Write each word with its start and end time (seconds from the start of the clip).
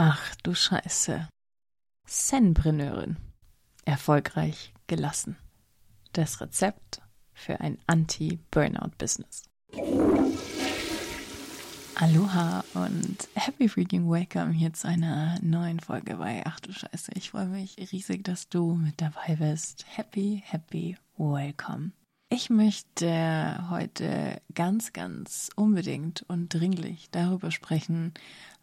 Ach 0.00 0.36
du 0.44 0.54
Scheiße. 0.54 1.28
Zenpreneurin. 2.06 3.16
Erfolgreich 3.84 4.72
gelassen. 4.86 5.36
Das 6.12 6.40
Rezept 6.40 7.02
für 7.32 7.60
ein 7.60 7.78
Anti-Burnout-Business. 7.88 9.42
Aloha 11.96 12.62
und 12.74 13.28
happy 13.34 13.68
freaking 13.68 14.08
welcome 14.08 14.52
hier 14.52 14.72
zu 14.72 14.86
einer 14.86 15.36
neuen 15.42 15.80
Folge 15.80 16.14
bei 16.14 16.44
Ach 16.46 16.60
du 16.60 16.72
Scheiße. 16.72 17.10
Ich 17.16 17.30
freue 17.30 17.48
mich 17.48 17.76
riesig, 17.90 18.22
dass 18.22 18.48
du 18.48 18.74
mit 18.74 19.00
dabei 19.00 19.34
bist. 19.34 19.84
Happy, 19.96 20.44
happy 20.46 20.96
welcome. 21.16 21.90
Ich 22.28 22.50
möchte 22.50 23.66
heute 23.68 24.40
ganz, 24.54 24.92
ganz 24.92 25.50
unbedingt 25.56 26.24
und 26.28 26.54
dringlich 26.54 27.10
darüber 27.10 27.50
sprechen, 27.50 28.14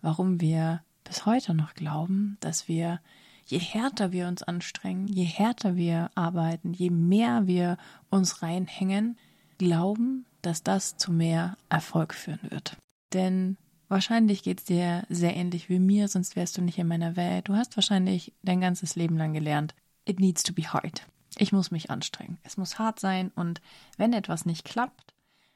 warum 0.01 0.39
wir 0.39 0.81
bis 1.05 1.25
heute 1.25 1.53
noch 1.53 1.73
glauben, 1.73 2.37
dass 2.41 2.67
wir, 2.67 2.99
je 3.45 3.59
härter 3.59 4.11
wir 4.11 4.27
uns 4.27 4.43
anstrengen, 4.43 5.07
je 5.07 5.23
härter 5.23 5.77
wir 5.77 6.11
arbeiten, 6.15 6.73
je 6.73 6.89
mehr 6.89 7.47
wir 7.47 7.77
uns 8.09 8.41
reinhängen, 8.41 9.17
glauben, 9.57 10.25
dass 10.41 10.63
das 10.63 10.97
zu 10.97 11.13
mehr 11.13 11.57
Erfolg 11.69 12.13
führen 12.13 12.51
wird. 12.51 12.75
Denn 13.13 13.55
wahrscheinlich 13.87 14.43
geht 14.43 14.59
es 14.59 14.65
dir 14.65 15.05
sehr 15.09 15.35
ähnlich 15.35 15.69
wie 15.69 15.79
mir, 15.79 16.07
sonst 16.07 16.35
wärst 16.35 16.57
du 16.57 16.61
nicht 16.61 16.77
in 16.77 16.87
meiner 16.87 17.15
Welt. 17.15 17.47
Du 17.47 17.55
hast 17.55 17.77
wahrscheinlich 17.77 18.33
dein 18.43 18.59
ganzes 18.59 18.95
Leben 18.95 19.17
lang 19.17 19.33
gelernt, 19.33 19.73
it 20.05 20.19
needs 20.19 20.43
to 20.43 20.53
be 20.53 20.63
hard. 20.63 21.07
Ich 21.37 21.51
muss 21.51 21.71
mich 21.71 21.89
anstrengen. 21.89 22.37
Es 22.43 22.57
muss 22.57 22.79
hart 22.79 22.99
sein 22.99 23.31
und 23.35 23.61
wenn 23.97 24.13
etwas 24.13 24.45
nicht 24.45 24.65
klappt, 24.65 25.13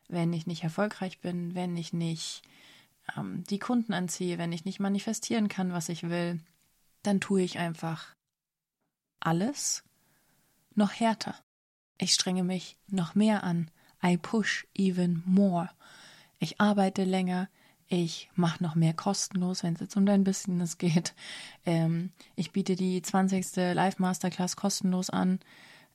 wenn 0.08 0.34
ich 0.34 0.48
nicht 0.48 0.64
erfolgreich 0.64 1.20
bin, 1.20 1.56
wenn 1.56 1.78
ich 1.78 1.94
nicht 1.94 2.42
ähm, 3.18 3.44
die 3.50 3.60
Kunden 3.60 3.94
anziehe, 3.94 4.38
wenn 4.38 4.52
ich 4.52 4.66
nicht 4.66 4.80
manifestieren 4.80 5.48
kann, 5.48 5.74
was 5.74 5.90
ich 5.90 6.04
will, 6.04 6.40
dann 7.04 7.22
tue 7.22 7.42
ich 7.42 7.60
einfach 7.60 8.16
alles 9.20 9.84
noch 10.76 10.92
härter. 10.92 11.36
Ich 11.98 12.14
strenge 12.14 12.44
mich 12.44 12.78
noch 12.88 13.16
mehr 13.16 13.44
an. 13.44 13.70
I 14.04 14.18
push 14.18 14.66
even 14.74 15.24
more. 15.26 15.70
Ich 16.40 16.62
arbeite 16.62 17.04
länger. 17.04 17.50
Ich 17.88 18.30
mache 18.36 18.64
noch 18.64 18.76
mehr 18.76 18.94
kostenlos, 18.94 19.64
wenn 19.64 19.74
es 19.74 19.82
jetzt 19.82 19.98
um 19.98 20.06
dein 20.06 20.24
Business 20.24 20.78
geht. 20.78 21.16
Ähm, 21.66 22.12
ich 22.36 22.52
biete 22.52 22.76
die 22.76 23.02
20. 23.02 23.56
Live 23.74 24.00
Masterclass 24.00 24.56
kostenlos 24.56 25.10
an. 25.10 25.40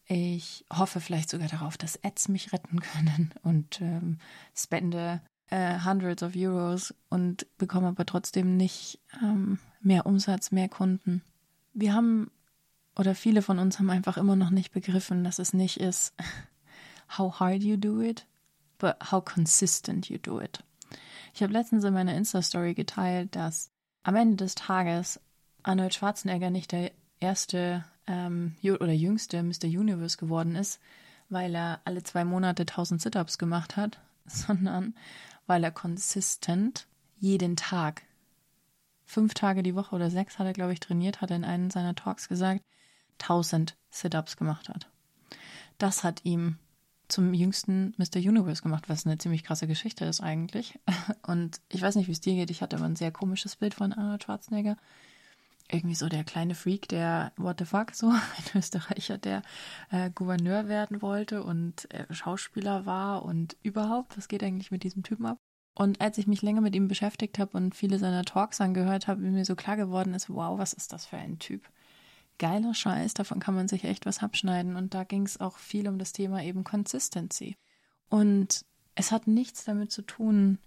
Ich 0.06 0.66
hoffe 0.70 1.00
vielleicht 1.00 1.30
sogar 1.30 1.48
darauf, 1.48 1.78
dass 1.78 2.02
Ads 2.02 2.28
mich 2.28 2.52
retten 2.52 2.80
können 2.80 3.32
und 3.42 3.80
ähm, 3.80 4.18
spende 4.54 5.22
äh, 5.54 5.78
Hundreds 5.84 6.24
of 6.24 6.32
Euros 6.34 6.92
und 7.10 7.46
bekomme 7.58 7.86
aber 7.86 8.04
trotzdem 8.04 8.56
nicht 8.56 8.98
ähm, 9.22 9.60
mehr 9.80 10.04
Umsatz, 10.04 10.50
mehr 10.50 10.68
Kunden. 10.68 11.22
Wir 11.72 11.94
haben 11.94 12.32
oder 12.96 13.14
viele 13.14 13.40
von 13.40 13.60
uns 13.60 13.78
haben 13.78 13.90
einfach 13.90 14.16
immer 14.16 14.34
noch 14.34 14.50
nicht 14.50 14.72
begriffen, 14.72 15.22
dass 15.22 15.38
es 15.38 15.52
nicht 15.52 15.78
ist, 15.78 16.12
how 17.18 17.38
hard 17.38 17.62
you 17.62 17.76
do 17.76 18.00
it, 18.00 18.26
but 18.78 18.96
how 19.12 19.24
consistent 19.24 20.08
you 20.08 20.18
do 20.18 20.40
it. 20.40 20.58
Ich 21.34 21.42
habe 21.42 21.52
letztens 21.52 21.84
in 21.84 21.94
meiner 21.94 22.14
Insta-Story 22.16 22.74
geteilt, 22.74 23.36
dass 23.36 23.70
am 24.02 24.16
Ende 24.16 24.36
des 24.36 24.56
Tages 24.56 25.20
Arnold 25.62 25.94
Schwarzenegger 25.94 26.50
nicht 26.50 26.72
der 26.72 26.90
erste 27.20 27.84
ähm, 28.08 28.56
oder 28.64 28.92
jüngste 28.92 29.42
Mr. 29.42 29.66
Universe 29.66 30.16
geworden 30.16 30.56
ist, 30.56 30.80
weil 31.28 31.54
er 31.54 31.80
alle 31.84 32.02
zwei 32.02 32.24
Monate 32.24 32.62
1000 32.62 33.00
Sit-Ups 33.00 33.38
gemacht 33.38 33.76
hat, 33.76 34.00
sondern 34.26 34.94
weil 35.46 35.64
er 35.64 35.70
konsistent 35.70 36.86
jeden 37.18 37.56
Tag, 37.56 38.02
fünf 39.04 39.34
Tage 39.34 39.62
die 39.62 39.74
Woche 39.74 39.94
oder 39.94 40.10
sechs 40.10 40.38
hat 40.38 40.46
er, 40.46 40.52
glaube 40.52 40.72
ich, 40.72 40.80
trainiert, 40.80 41.20
hat 41.20 41.30
er 41.30 41.36
in 41.36 41.44
einem 41.44 41.70
seiner 41.70 41.94
Talks 41.94 42.28
gesagt, 42.28 42.64
1000 43.20 43.76
Sit-Ups 43.90 44.36
gemacht 44.36 44.68
hat. 44.68 44.88
Das 45.78 46.04
hat 46.04 46.24
ihm 46.24 46.58
zum 47.08 47.34
jüngsten 47.34 47.94
Mr. 47.98 48.16
Universe 48.16 48.62
gemacht, 48.62 48.88
was 48.88 49.06
eine 49.06 49.18
ziemlich 49.18 49.44
krasse 49.44 49.66
Geschichte 49.66 50.04
ist 50.04 50.20
eigentlich. 50.20 50.78
Und 51.26 51.60
ich 51.68 51.82
weiß 51.82 51.96
nicht, 51.96 52.08
wie 52.08 52.12
es 52.12 52.20
dir 52.20 52.34
geht. 52.34 52.50
Ich 52.50 52.62
hatte 52.62 52.76
immer 52.76 52.86
ein 52.86 52.96
sehr 52.96 53.12
komisches 53.12 53.56
Bild 53.56 53.74
von 53.74 53.92
Arnold 53.92 54.24
Schwarzenegger 54.24 54.76
irgendwie 55.70 55.94
so 55.94 56.08
der 56.08 56.24
kleine 56.24 56.54
Freak, 56.54 56.88
der 56.88 57.32
what 57.36 57.58
the 57.58 57.64
fuck 57.64 57.94
so, 57.94 58.08
ein 58.10 58.58
Österreicher, 58.58 59.18
der 59.18 59.42
äh, 59.90 60.10
Gouverneur 60.10 60.68
werden 60.68 61.02
wollte 61.02 61.42
und 61.42 61.90
äh, 61.92 62.12
Schauspieler 62.12 62.86
war 62.86 63.24
und 63.24 63.56
überhaupt, 63.62 64.16
was 64.16 64.28
geht 64.28 64.42
eigentlich 64.42 64.70
mit 64.70 64.82
diesem 64.82 65.02
Typen 65.02 65.26
ab? 65.26 65.38
Und 65.74 66.00
als 66.00 66.18
ich 66.18 66.26
mich 66.26 66.42
länger 66.42 66.60
mit 66.60 66.76
ihm 66.76 66.86
beschäftigt 66.86 67.38
habe 67.38 67.56
und 67.56 67.74
viele 67.74 67.98
seiner 67.98 68.24
Talks 68.24 68.60
angehört 68.60 69.08
habe, 69.08 69.20
mir 69.20 69.44
so 69.44 69.56
klar 69.56 69.76
geworden 69.76 70.14
ist, 70.14 70.30
wow, 70.30 70.56
was 70.58 70.72
ist 70.72 70.92
das 70.92 71.06
für 71.06 71.16
ein 71.16 71.40
Typ? 71.40 71.68
Geiler 72.38 72.74
Scheiß, 72.74 73.14
davon 73.14 73.40
kann 73.40 73.54
man 73.54 73.66
sich 73.66 73.84
echt 73.84 74.06
was 74.06 74.22
abschneiden. 74.22 74.76
Und 74.76 74.94
da 74.94 75.02
ging 75.02 75.24
es 75.24 75.40
auch 75.40 75.58
viel 75.58 75.88
um 75.88 75.98
das 75.98 76.12
Thema 76.12 76.42
eben 76.44 76.62
Consistency. 76.62 77.56
Und 78.08 78.64
es 78.94 79.10
hat 79.10 79.26
nichts 79.26 79.64
damit 79.64 79.90
zu 79.90 80.02
tun, 80.02 80.58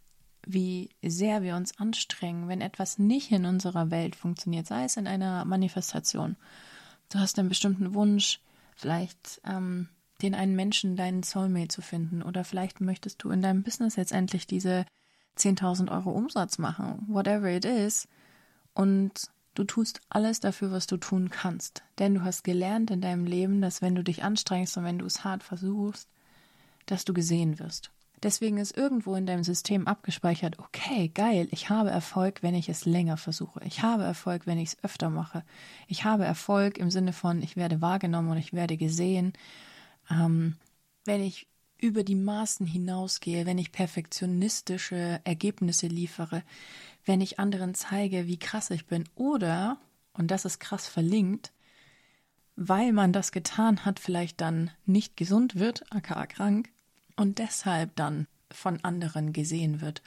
wie 0.48 0.90
sehr 1.04 1.42
wir 1.42 1.56
uns 1.56 1.78
anstrengen, 1.80 2.48
wenn 2.48 2.62
etwas 2.62 2.98
nicht 2.98 3.32
in 3.32 3.46
unserer 3.46 3.92
Welt 3.92 4.16
funktioniert, 4.16 4.68
sei 4.68 4.86
es 4.86 4.98
in 4.98 5.08
einer 5.08 5.46
Manifestation. 5.46 6.36
Du 7.10 7.20
hast 7.20 7.38
einen 7.38 7.50
bestimmten 7.50 7.94
Wunsch, 7.94 8.40
vielleicht 8.76 9.42
ähm, 9.46 9.90
den 10.22 10.36
einen 10.36 10.56
Menschen, 10.56 10.96
deinen 10.96 11.24
Soulmate 11.24 11.70
zu 11.70 11.82
finden, 11.82 12.24
oder 12.24 12.44
vielleicht 12.44 12.82
möchtest 12.82 13.24
du 13.24 13.30
in 13.30 13.42
deinem 13.42 13.64
Business 13.64 13.96
jetzt 13.96 14.12
endlich 14.12 14.48
diese 14.48 14.86
10.000 15.38 15.92
Euro 15.92 16.12
Umsatz 16.12 16.58
machen, 16.58 17.04
whatever 17.08 17.50
it 17.50 17.66
is, 17.66 18.08
und 18.74 19.30
du 19.54 19.64
tust 19.64 20.02
alles 20.10 20.40
dafür, 20.40 20.72
was 20.72 20.88
du 20.88 20.98
tun 20.98 21.30
kannst, 21.30 21.84
denn 22.00 22.16
du 22.16 22.24
hast 22.24 22.44
gelernt 22.44 22.92
in 22.92 23.02
deinem 23.02 23.26
Leben, 23.26 23.62
dass 23.62 23.82
wenn 23.82 23.96
du 23.96 24.04
dich 24.04 24.24
anstrengst 24.24 24.78
und 24.78 24.84
wenn 24.84 25.00
du 25.00 25.06
es 25.06 25.24
hart 25.24 25.44
versuchst, 25.44 26.08
dass 26.86 27.06
du 27.06 27.14
gesehen 27.14 27.60
wirst. 27.60 27.92
Deswegen 28.24 28.58
ist 28.58 28.76
irgendwo 28.76 29.16
in 29.16 29.28
deinem 29.28 29.44
System 29.44 29.88
abgespeichert, 29.88 30.58
okay, 30.58 31.10
geil, 31.10 31.48
ich 31.52 31.70
habe 31.70 31.92
Erfolg, 31.92 32.42
wenn 32.42 32.56
ich 32.56 32.68
es 32.68 32.86
länger 32.86 33.18
versuche. 33.18 33.62
Ich 33.64 33.84
habe 33.84 34.04
Erfolg, 34.04 34.48
wenn 34.48 34.58
ich 34.58 34.70
es 34.70 34.84
öfter 34.84 35.10
mache. 35.10 35.44
Ich 35.88 36.04
habe 36.04 36.26
Erfolg 36.26 36.80
im 36.80 36.90
Sinne 36.90 37.14
von, 37.14 37.44
ich 37.44 37.58
werde 37.58 37.80
wahrgenommen 37.82 38.30
und 38.32 38.38
ich 38.38 38.54
werde 38.54 38.76
gesehen. 38.76 39.34
Ähm, 40.10 40.56
wenn 41.06 41.22
ich 41.22 41.48
über 41.80 42.04
die 42.04 42.16
Maßen 42.16 42.66
hinausgehe, 42.66 43.46
wenn 43.46 43.60
ich 43.60 43.72
perfektionistische 43.72 45.22
Ergebnisse 45.24 45.86
liefere, 45.86 46.42
wenn 47.06 47.22
ich 47.22 47.40
anderen 47.40 47.76
zeige, 47.76 48.26
wie 48.26 48.40
krass 48.40 48.72
ich 48.72 48.88
bin 48.88 49.08
oder, 49.16 49.78
und 50.14 50.32
das 50.32 50.46
ist 50.46 50.60
krass 50.60 50.88
verlinkt, 50.88 51.52
weil 52.56 52.94
man 52.94 53.14
das 53.14 53.32
getan 53.32 53.86
hat, 53.86 54.00
vielleicht 54.00 54.42
dann 54.42 54.72
nicht 54.88 55.16
gesund 55.16 55.56
wird, 55.60 55.84
aka 55.92 56.26
krank, 56.26 56.70
und 57.18 57.40
deshalb 57.40 57.96
dann 57.96 58.28
von 58.50 58.82
anderen 58.84 59.34
gesehen 59.34 59.82
wird. 59.82 60.02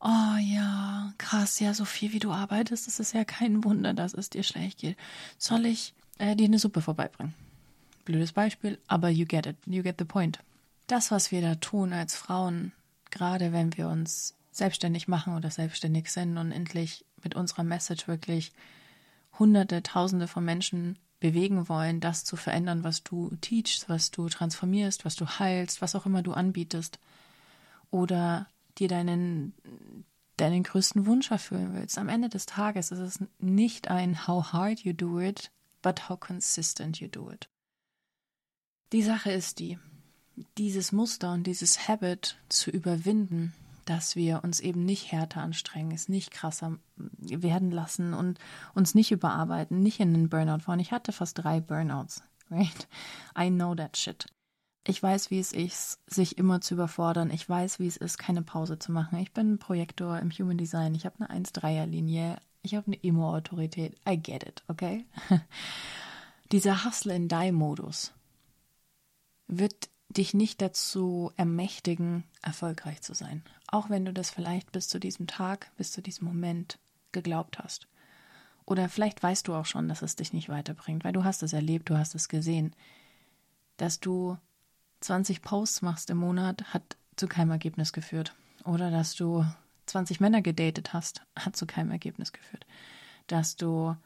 Oh 0.00 0.36
ja, 0.38 1.12
krass, 1.16 1.60
ja, 1.60 1.72
so 1.72 1.86
viel 1.86 2.12
wie 2.12 2.18
du 2.18 2.30
arbeitest, 2.30 2.86
das 2.86 3.00
ist 3.00 3.14
ja 3.14 3.24
kein 3.24 3.64
Wunder, 3.64 3.94
dass 3.94 4.12
es 4.12 4.28
dir 4.28 4.42
schlecht 4.42 4.80
geht. 4.80 4.98
Soll 5.38 5.64
ich 5.64 5.94
äh, 6.18 6.36
dir 6.36 6.44
eine 6.44 6.58
Suppe 6.58 6.82
vorbeibringen? 6.82 7.34
Blödes 8.04 8.32
Beispiel, 8.32 8.78
aber 8.86 9.08
you 9.08 9.24
get 9.24 9.46
it, 9.46 9.56
you 9.66 9.82
get 9.82 9.96
the 9.98 10.04
point. 10.04 10.38
Das, 10.86 11.10
was 11.10 11.32
wir 11.32 11.40
da 11.40 11.54
tun 11.56 11.92
als 11.92 12.14
Frauen, 12.14 12.72
gerade 13.10 13.52
wenn 13.52 13.76
wir 13.76 13.88
uns 13.88 14.34
selbstständig 14.52 15.08
machen 15.08 15.34
oder 15.34 15.50
selbstständig 15.50 16.10
sind 16.10 16.38
und 16.38 16.52
endlich 16.52 17.04
mit 17.22 17.34
unserer 17.34 17.64
Message 17.64 18.06
wirklich 18.06 18.52
Hunderte, 19.38 19.82
Tausende 19.82 20.28
von 20.28 20.44
Menschen 20.44 20.98
bewegen 21.20 21.68
wollen, 21.68 22.00
das 22.00 22.24
zu 22.24 22.36
verändern, 22.36 22.84
was 22.84 23.02
du 23.02 23.34
teachst, 23.40 23.88
was 23.88 24.10
du 24.10 24.28
transformierst, 24.28 25.04
was 25.04 25.16
du 25.16 25.26
heilst, 25.26 25.80
was 25.80 25.94
auch 25.94 26.06
immer 26.06 26.22
du 26.22 26.32
anbietest. 26.32 26.98
Oder 27.90 28.48
dir 28.78 28.88
deinen, 28.88 29.54
deinen 30.36 30.62
größten 30.62 31.06
Wunsch 31.06 31.30
erfüllen 31.30 31.74
willst. 31.74 31.98
Am 31.98 32.08
Ende 32.08 32.28
des 32.28 32.46
Tages 32.46 32.90
ist 32.90 32.98
es 32.98 33.18
nicht 33.38 33.88
ein 33.88 34.26
how 34.26 34.52
hard 34.52 34.80
you 34.80 34.92
do 34.92 35.20
it, 35.20 35.50
but 35.82 36.08
how 36.08 36.18
consistent 36.18 37.00
you 37.00 37.08
do 37.08 37.30
it. 37.30 37.48
Die 38.92 39.02
Sache 39.02 39.32
ist 39.32 39.58
die, 39.58 39.78
dieses 40.58 40.92
Muster 40.92 41.32
und 41.32 41.44
dieses 41.44 41.88
Habit 41.88 42.36
zu 42.48 42.70
überwinden, 42.70 43.52
dass 43.86 44.16
wir 44.16 44.44
uns 44.44 44.60
eben 44.60 44.84
nicht 44.84 45.10
härter 45.12 45.40
anstrengen, 45.40 45.92
es 45.92 46.08
nicht 46.08 46.30
krasser 46.30 46.78
werden 46.96 47.70
lassen 47.70 48.12
und 48.12 48.38
uns 48.74 48.94
nicht 48.94 49.12
überarbeiten, 49.12 49.80
nicht 49.80 50.00
in 50.00 50.12
den 50.12 50.28
Burnout 50.28 50.60
fahren. 50.60 50.80
Ich 50.80 50.92
hatte 50.92 51.12
fast 51.12 51.38
drei 51.38 51.60
Burnouts, 51.60 52.22
right? 52.50 52.88
I 53.38 53.48
know 53.48 53.74
that 53.74 53.96
shit. 53.96 54.26
Ich 54.88 55.02
weiß, 55.02 55.30
wie 55.30 55.40
es 55.40 55.52
ist, 55.52 55.98
sich 56.06 56.38
immer 56.38 56.60
zu 56.60 56.74
überfordern. 56.74 57.30
Ich 57.30 57.48
weiß, 57.48 57.80
wie 57.80 57.88
es 57.88 57.96
ist, 57.96 58.18
keine 58.18 58.42
Pause 58.42 58.78
zu 58.78 58.92
machen. 58.92 59.18
Ich 59.18 59.32
bin 59.32 59.58
Projektor 59.58 60.18
im 60.20 60.30
Human 60.30 60.58
Design. 60.58 60.94
Ich 60.94 61.06
habe 61.06 61.28
eine 61.28 61.44
1-3er-Linie. 61.44 62.36
Ich 62.62 62.74
habe 62.76 62.86
eine 62.86 63.02
Emo-Autorität. 63.02 63.96
I 64.08 64.16
get 64.16 64.44
it, 64.44 64.62
okay? 64.68 65.04
Dieser 66.52 66.84
Hustle-and-Die-Modus 66.84 68.12
wird 69.48 69.90
dich 70.08 70.34
nicht 70.34 70.62
dazu 70.62 71.32
ermächtigen, 71.36 72.24
erfolgreich 72.42 73.02
zu 73.02 73.14
sein. 73.14 73.42
Auch 73.68 73.90
wenn 73.90 74.04
du 74.04 74.12
das 74.12 74.30
vielleicht 74.30 74.72
bis 74.72 74.88
zu 74.88 74.98
diesem 74.98 75.26
Tag, 75.26 75.70
bis 75.76 75.92
zu 75.92 76.00
diesem 76.00 76.26
Moment 76.26 76.78
geglaubt 77.12 77.58
hast. 77.58 77.88
Oder 78.64 78.88
vielleicht 78.88 79.22
weißt 79.22 79.46
du 79.48 79.54
auch 79.54 79.66
schon, 79.66 79.88
dass 79.88 80.02
es 80.02 80.16
dich 80.16 80.32
nicht 80.32 80.48
weiterbringt, 80.48 81.04
weil 81.04 81.12
du 81.12 81.24
hast 81.24 81.42
es 81.42 81.52
erlebt, 81.52 81.88
du 81.88 81.96
hast 81.96 82.14
es 82.14 82.28
gesehen. 82.28 82.74
Dass 83.76 84.00
du 84.00 84.36
20 85.00 85.42
Posts 85.42 85.82
machst 85.82 86.10
im 86.10 86.18
Monat, 86.18 86.74
hat 86.74 86.96
zu 87.16 87.28
keinem 87.28 87.52
Ergebnis 87.52 87.92
geführt. 87.92 88.34
Oder 88.64 88.90
dass 88.90 89.14
du 89.14 89.44
20 89.86 90.20
Männer 90.20 90.42
gedatet 90.42 90.92
hast, 90.92 91.22
hat 91.36 91.56
zu 91.56 91.66
keinem 91.66 91.92
Ergebnis 91.92 92.32
geführt. 92.32 92.66
Dass 93.28 93.56
du 93.56 93.96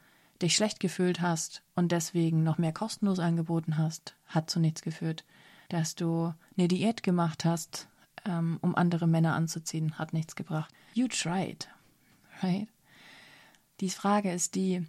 dich 0.41 0.55
schlecht 0.55 0.79
gefühlt 0.79 1.21
hast 1.21 1.63
und 1.75 1.91
deswegen 1.91 2.43
noch 2.43 2.57
mehr 2.57 2.73
kostenlos 2.73 3.19
angeboten 3.19 3.77
hast, 3.77 4.15
hat 4.27 4.49
zu 4.49 4.59
nichts 4.59 4.81
geführt. 4.81 5.23
Dass 5.69 5.95
du 5.95 6.33
eine 6.57 6.67
Diät 6.67 7.03
gemacht 7.03 7.45
hast, 7.45 7.87
ähm, 8.25 8.59
um 8.61 8.75
andere 8.75 9.07
Männer 9.07 9.35
anzuziehen, 9.35 9.97
hat 9.97 10.13
nichts 10.13 10.35
gebracht. 10.35 10.73
You 10.93 11.07
tried, 11.07 11.69
right? 12.41 12.67
Die 13.79 13.89
Frage 13.89 14.31
ist 14.31 14.55
die, 14.55 14.85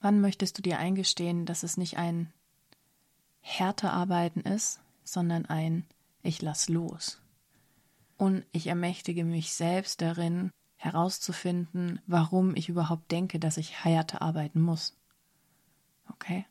wann 0.00 0.20
möchtest 0.20 0.58
du 0.58 0.62
dir 0.62 0.78
eingestehen, 0.78 1.46
dass 1.46 1.62
es 1.62 1.76
nicht 1.76 1.96
ein 1.96 2.32
härter 3.40 3.92
Arbeiten 3.92 4.40
ist, 4.40 4.80
sondern 5.04 5.46
ein 5.46 5.86
Ich 6.22 6.42
lass 6.42 6.68
los. 6.68 7.20
Und 8.16 8.44
ich 8.52 8.66
ermächtige 8.66 9.24
mich 9.24 9.52
selbst 9.52 10.02
darin, 10.02 10.50
herauszufinden, 10.76 12.00
warum 12.06 12.54
ich 12.54 12.68
überhaupt 12.68 13.10
denke, 13.10 13.38
dass 13.38 13.56
ich 13.56 13.84
härter 13.84 14.22
arbeiten 14.22 14.60
muss. 14.60 14.96
Okay? 16.10 16.46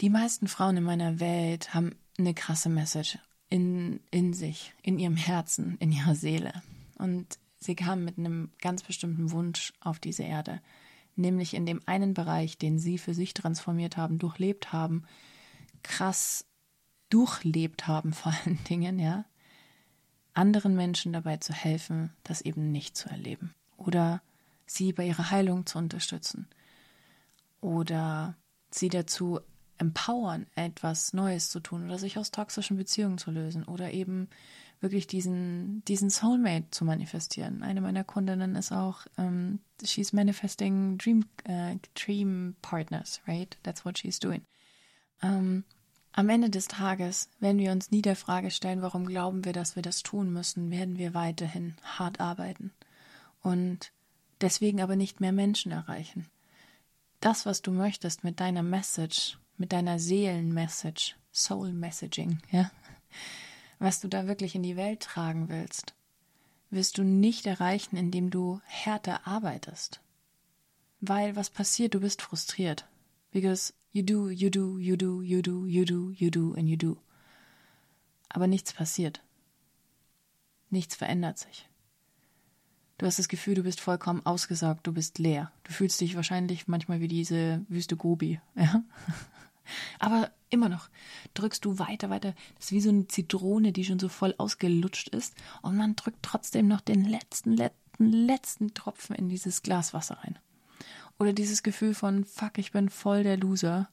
Die 0.00 0.10
meisten 0.10 0.48
Frauen 0.48 0.76
in 0.76 0.84
meiner 0.84 1.20
Welt 1.20 1.74
haben 1.74 1.96
eine 2.18 2.34
krasse 2.34 2.68
Message 2.68 3.18
in, 3.50 4.00
in 4.10 4.34
sich, 4.34 4.74
in 4.82 4.98
ihrem 4.98 5.16
Herzen, 5.16 5.76
in 5.78 5.92
ihrer 5.92 6.14
Seele. 6.14 6.52
Und 6.96 7.38
sie 7.58 7.74
kamen 7.74 8.04
mit 8.04 8.18
einem 8.18 8.50
ganz 8.60 8.82
bestimmten 8.82 9.30
Wunsch 9.30 9.72
auf 9.80 9.98
diese 9.98 10.22
Erde, 10.22 10.60
nämlich 11.16 11.54
in 11.54 11.66
dem 11.66 11.80
einen 11.86 12.14
Bereich, 12.14 12.58
den 12.58 12.78
sie 12.78 12.98
für 12.98 13.14
sich 13.14 13.34
transformiert 13.34 13.96
haben, 13.96 14.18
durchlebt 14.18 14.72
haben, 14.72 15.04
krass 15.82 16.44
durchlebt 17.10 17.86
haben 17.86 18.12
vor 18.12 18.32
allen 18.44 18.62
Dingen, 18.68 18.98
ja, 18.98 19.24
anderen 20.34 20.76
Menschen 20.76 21.12
dabei 21.12 21.38
zu 21.38 21.52
helfen, 21.52 22.12
das 22.22 22.40
eben 22.42 22.70
nicht 22.70 22.96
zu 22.96 23.08
erleben. 23.08 23.54
Oder 23.76 24.22
sie 24.66 24.92
bei 24.92 25.06
ihrer 25.06 25.30
Heilung 25.30 25.66
zu 25.66 25.78
unterstützen. 25.78 26.46
Oder 27.60 28.36
sie 28.70 28.88
dazu 28.88 29.40
empowern, 29.78 30.46
etwas 30.54 31.12
Neues 31.12 31.50
zu 31.50 31.60
tun 31.60 31.84
oder 31.84 31.98
sich 31.98 32.18
aus 32.18 32.30
toxischen 32.30 32.76
Beziehungen 32.76 33.18
zu 33.18 33.30
lösen 33.30 33.64
oder 33.64 33.92
eben 33.92 34.28
wirklich 34.80 35.06
diesen, 35.06 35.84
diesen 35.86 36.10
Soulmate 36.10 36.70
zu 36.70 36.84
manifestieren. 36.84 37.62
Eine 37.62 37.80
meiner 37.80 38.04
Kundinnen 38.04 38.54
ist 38.54 38.72
auch, 38.72 39.06
um, 39.16 39.24
ähm, 39.24 39.58
she's 39.84 40.12
manifesting 40.12 40.98
dream, 40.98 41.24
uh, 41.48 41.76
dream 41.94 42.54
partners, 42.62 43.20
right? 43.26 43.56
That's 43.62 43.84
what 43.84 43.98
she's 43.98 44.18
doing. 44.18 44.42
Um, 45.22 45.30
ähm, 45.30 45.64
am 46.12 46.28
Ende 46.28 46.50
des 46.50 46.66
Tages, 46.66 47.28
wenn 47.38 47.58
wir 47.58 47.70
uns 47.70 47.90
nie 47.90 48.02
der 48.02 48.16
Frage 48.16 48.50
stellen, 48.50 48.82
warum 48.82 49.06
glauben 49.06 49.44
wir, 49.44 49.52
dass 49.52 49.76
wir 49.76 49.82
das 49.82 50.02
tun 50.02 50.32
müssen, 50.32 50.70
werden 50.70 50.98
wir 50.98 51.14
weiterhin 51.14 51.76
hart 51.82 52.18
arbeiten 52.18 52.72
und 53.40 53.92
deswegen 54.40 54.80
aber 54.80 54.96
nicht 54.96 55.20
mehr 55.20 55.32
Menschen 55.32 55.70
erreichen. 55.70 56.26
Das, 57.20 57.46
was 57.46 57.62
du 57.62 57.70
möchtest 57.70 58.24
mit 58.24 58.40
deiner 58.40 58.62
Message, 58.62 59.38
mit 59.58 59.72
deiner 59.72 59.98
Seelenmessage, 59.98 61.16
Soul 61.32 61.72
Messaging, 61.72 62.38
ja, 62.50 62.70
was 63.78 64.00
du 64.00 64.08
da 64.08 64.26
wirklich 64.26 64.54
in 64.54 64.62
die 64.62 64.76
Welt 64.76 65.00
tragen 65.00 65.48
willst, 65.48 65.94
wirst 66.70 66.98
du 66.98 67.04
nicht 67.04 67.46
erreichen, 67.46 67.96
indem 67.96 68.30
du 68.30 68.60
härter 68.64 69.26
arbeitest. 69.26 70.00
Weil 71.00 71.36
was 71.36 71.50
passiert, 71.50 71.94
du 71.94 72.00
bist 72.00 72.22
frustriert. 72.22 72.88
Because 73.30 73.72
you 73.92 74.02
do, 74.02 74.30
you 74.30 74.50
do, 74.50 74.78
you 74.78 74.96
do, 74.96 75.22
you 75.22 75.42
do, 75.42 75.66
you 75.66 75.84
do, 75.84 76.10
you 76.10 76.30
do 76.30 76.54
and 76.54 76.68
you 76.68 76.76
do. 76.76 76.96
Aber 78.28 78.46
nichts 78.46 78.72
passiert. 78.72 79.22
Nichts 80.70 80.96
verändert 80.96 81.38
sich. 81.38 81.68
Du 82.98 83.06
hast 83.06 83.18
das 83.18 83.28
Gefühl, 83.28 83.54
du 83.54 83.62
bist 83.62 83.80
vollkommen 83.80 84.26
ausgesaugt, 84.26 84.86
du 84.86 84.92
bist 84.92 85.18
leer. 85.18 85.52
Du 85.62 85.72
fühlst 85.72 86.00
dich 86.00 86.16
wahrscheinlich 86.16 86.66
manchmal 86.66 87.00
wie 87.00 87.08
diese 87.08 87.64
Wüste 87.68 87.96
Gobi, 87.96 88.40
ja? 88.56 88.82
Aber 89.98 90.30
immer 90.50 90.68
noch 90.68 90.88
drückst 91.34 91.64
du 91.64 91.78
weiter, 91.78 92.10
weiter. 92.10 92.34
Das 92.56 92.66
ist 92.66 92.72
wie 92.72 92.80
so 92.80 92.90
eine 92.90 93.08
Zitrone, 93.08 93.72
die 93.72 93.84
schon 93.84 93.98
so 93.98 94.08
voll 94.08 94.34
ausgelutscht 94.38 95.08
ist. 95.08 95.34
Und 95.62 95.76
man 95.76 95.96
drückt 95.96 96.22
trotzdem 96.22 96.68
noch 96.68 96.80
den 96.80 97.04
letzten, 97.04 97.52
letzten, 97.52 98.12
letzten 98.12 98.74
Tropfen 98.74 99.14
in 99.16 99.28
dieses 99.28 99.62
Glas 99.62 99.94
Wasser 99.94 100.18
rein. 100.22 100.38
Oder 101.18 101.32
dieses 101.32 101.62
Gefühl 101.62 101.94
von, 101.94 102.24
fuck, 102.24 102.58
ich 102.58 102.72
bin 102.72 102.88
voll 102.88 103.24
der 103.24 103.36
Loser. 103.36 103.88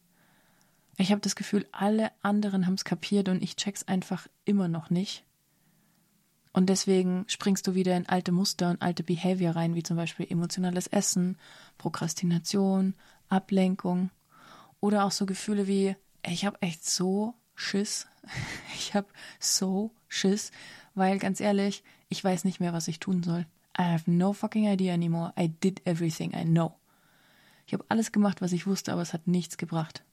Ich 0.98 1.12
habe 1.12 1.22
das 1.22 1.36
Gefühl, 1.36 1.68
alle 1.72 2.12
anderen 2.22 2.66
haben 2.66 2.76
es 2.76 2.86
kapiert 2.86 3.28
und 3.30 3.42
ich 3.42 3.56
check's 3.56 3.84
einfach 3.84 4.28
immer 4.46 4.68
noch 4.68 4.90
nicht. 4.90 5.26
Und 6.54 6.68
deswegen 6.68 7.26
springst 7.28 7.68
du 7.68 7.76
wieder 7.76 7.98
in 7.98 8.08
alte 8.08 8.32
Muster 8.32 8.70
und 8.70 8.82
alte 8.82 9.04
Behavior 9.04 9.58
rein, 9.58 9.76
wie 9.76 9.84
zum 9.84 9.98
Beispiel 9.98 10.26
emotionales 10.30 10.88
Essen, 10.88 11.38
Prokrastination, 11.78 12.96
Ablenkung 13.28 14.10
oder 14.86 15.04
auch 15.04 15.12
so 15.12 15.26
Gefühle 15.26 15.68
wie, 15.68 15.96
ich 16.24 16.46
habe 16.46 16.62
echt 16.62 16.86
so 16.86 17.34
Schiss. 17.56 18.08
Ich 18.76 18.94
habe 18.94 19.08
so 19.40 19.92
Schiss, 20.08 20.52
weil 20.94 21.18
ganz 21.18 21.40
ehrlich, 21.40 21.84
ich 22.08 22.24
weiß 22.24 22.44
nicht 22.44 22.60
mehr, 22.60 22.72
was 22.72 22.88
ich 22.88 23.00
tun 23.00 23.24
soll. 23.24 23.48
I 23.78 23.82
have 23.82 24.10
no 24.10 24.32
fucking 24.32 24.68
idea 24.68 24.94
anymore. 24.94 25.34
I 25.40 25.48
did 25.48 25.82
everything 25.86 26.34
I 26.34 26.46
know. 26.46 26.76
Ich 27.66 27.74
habe 27.74 27.84
alles 27.90 28.12
gemacht, 28.12 28.42
was 28.42 28.52
ich 28.52 28.68
wusste, 28.68 28.94
aber 28.94 29.02
es 29.02 29.14
hat 29.14 29.28
nichts 29.28 29.58
gebracht. 29.58 30.04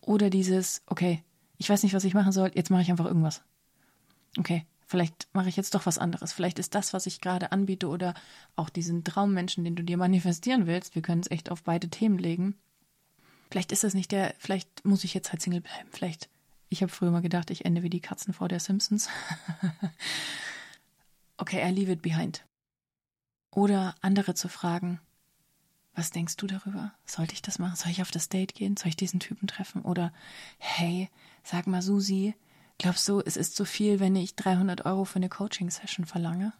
Oder 0.00 0.30
dieses, 0.30 0.82
okay, 0.86 1.22
ich 1.58 1.70
weiß 1.70 1.84
nicht, 1.84 1.94
was 1.94 2.04
ich 2.04 2.14
machen 2.14 2.32
soll, 2.32 2.50
jetzt 2.54 2.70
mache 2.70 2.82
ich 2.82 2.90
einfach 2.90 3.06
irgendwas. 3.06 3.42
Okay, 4.36 4.66
vielleicht 4.86 5.28
mache 5.32 5.48
ich 5.48 5.56
jetzt 5.56 5.74
doch 5.74 5.86
was 5.86 5.98
anderes. 5.98 6.32
Vielleicht 6.32 6.58
ist 6.58 6.74
das, 6.74 6.92
was 6.92 7.06
ich 7.06 7.20
gerade 7.20 7.52
anbiete 7.52 7.88
oder 7.88 8.14
auch 8.56 8.68
diesen 8.68 9.04
Traummenschen, 9.04 9.64
den 9.64 9.76
du 9.76 9.84
dir 9.84 9.96
manifestieren 9.96 10.66
willst, 10.66 10.96
wir 10.96 11.02
können 11.02 11.20
es 11.20 11.30
echt 11.30 11.50
auf 11.50 11.62
beide 11.62 11.88
Themen 11.88 12.18
legen, 12.18 12.56
Vielleicht 13.54 13.70
ist 13.70 13.84
das 13.84 13.94
nicht 13.94 14.10
der, 14.10 14.34
vielleicht 14.40 14.84
muss 14.84 15.04
ich 15.04 15.14
jetzt 15.14 15.30
halt 15.30 15.40
Single 15.40 15.60
bleiben. 15.60 15.88
Vielleicht, 15.92 16.28
ich 16.70 16.82
habe 16.82 16.90
früher 16.90 17.12
mal 17.12 17.22
gedacht, 17.22 17.50
ich 17.50 17.64
ende 17.64 17.84
wie 17.84 17.88
die 17.88 18.00
Katzen 18.00 18.34
vor 18.34 18.48
der 18.48 18.58
Simpsons. 18.58 19.08
okay, 21.36 21.64
I 21.64 21.72
leave 21.72 21.92
it 21.92 22.02
behind. 22.02 22.44
Oder 23.52 23.94
andere 24.00 24.34
zu 24.34 24.48
fragen, 24.48 25.00
was 25.94 26.10
denkst 26.10 26.34
du 26.34 26.48
darüber? 26.48 26.94
Sollte 27.04 27.34
ich 27.34 27.42
das 27.42 27.60
machen? 27.60 27.76
Soll 27.76 27.92
ich 27.92 28.02
auf 28.02 28.10
das 28.10 28.28
Date 28.28 28.54
gehen? 28.54 28.76
Soll 28.76 28.88
ich 28.88 28.96
diesen 28.96 29.20
Typen 29.20 29.46
treffen? 29.46 29.82
Oder, 29.82 30.12
hey, 30.58 31.08
sag 31.44 31.68
mal, 31.68 31.80
Susi, 31.80 32.34
glaubst 32.78 33.08
du, 33.08 33.20
es 33.20 33.36
ist 33.36 33.54
zu 33.54 33.64
viel, 33.64 34.00
wenn 34.00 34.16
ich 34.16 34.34
300 34.34 34.84
Euro 34.84 35.04
für 35.04 35.20
eine 35.20 35.28
Coaching-Session 35.28 36.06
verlange? 36.06 36.54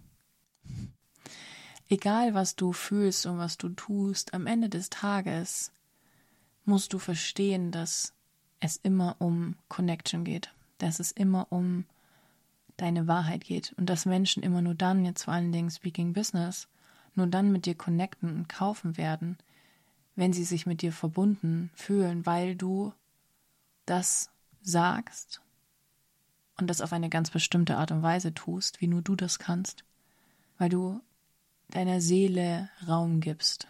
Egal, 1.89 2.35
was 2.35 2.55
du 2.55 2.73
fühlst 2.73 3.27
und 3.27 3.39
was 3.39 3.59
du 3.59 3.71
tust, 3.71 4.33
am 4.33 4.47
Ende 4.47 4.69
des 4.69 4.91
Tages 4.91 5.73
musst 6.65 6.93
du 6.93 6.99
verstehen, 6.99 7.71
dass 7.71 8.13
es 8.61 8.77
immer 8.77 9.17
um 9.19 9.57
Connection 9.69 10.25
geht, 10.25 10.53
dass 10.79 11.01
es 11.01 11.13
immer 11.13 11.47
um 11.51 11.85
deine 12.77 13.07
Wahrheit 13.07 13.45
geht 13.45 13.75
und 13.77 13.87
dass 13.87 14.07
Menschen 14.07 14.43
immer 14.43 14.63
nur 14.63 14.75
dann, 14.75 15.05
jetzt 15.05 15.25
vor 15.25 15.35
allen 15.35 15.53
Dingen 15.53 15.71
Speaking 15.71 16.13
Business, 16.13 16.69
nur 17.15 17.27
dann 17.27 17.53
mit 17.53 17.67
dir 17.67 17.75
connecten 17.75 18.35
und 18.35 18.49
kaufen 18.49 18.97
werden, 18.97 19.39
wenn 20.17 20.33
sie 20.33 20.45
sich 20.45 20.67
mit 20.67 20.83
dir 20.83 20.93
verbunden 20.93 21.71
fühlen, 21.75 22.27
weil 22.27 22.57
du 22.57 22.93
das 23.87 24.31
sagst 24.63 25.41
und 26.57 26.69
das 26.69 26.81
auf 26.81 26.93
eine 26.93 27.09
ganz 27.09 27.31
bestimmte 27.31 27.77
Art 27.77 27.93
und 27.93 28.03
Weise 28.03 28.33
tust, 28.35 28.81
wie 28.81 28.87
nur 28.87 29.03
du 29.03 29.15
das 29.15 29.39
kannst, 29.39 29.85
weil 30.59 30.69
du 30.69 31.01
deiner 31.69 32.01
Seele 32.01 32.71
Raum 32.87 33.21
gibst, 33.21 33.67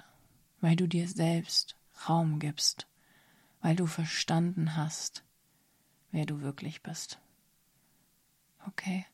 weil 0.60 0.76
du 0.76 0.86
dir 0.86 1.08
selbst 1.08 1.76
Raum 2.08 2.38
gibst, 2.38 2.86
weil 3.60 3.76
du 3.76 3.86
verstanden 3.86 4.76
hast, 4.76 5.24
wer 6.10 6.26
du 6.26 6.40
wirklich 6.40 6.82
bist. 6.82 7.18
Okay? 8.66 9.06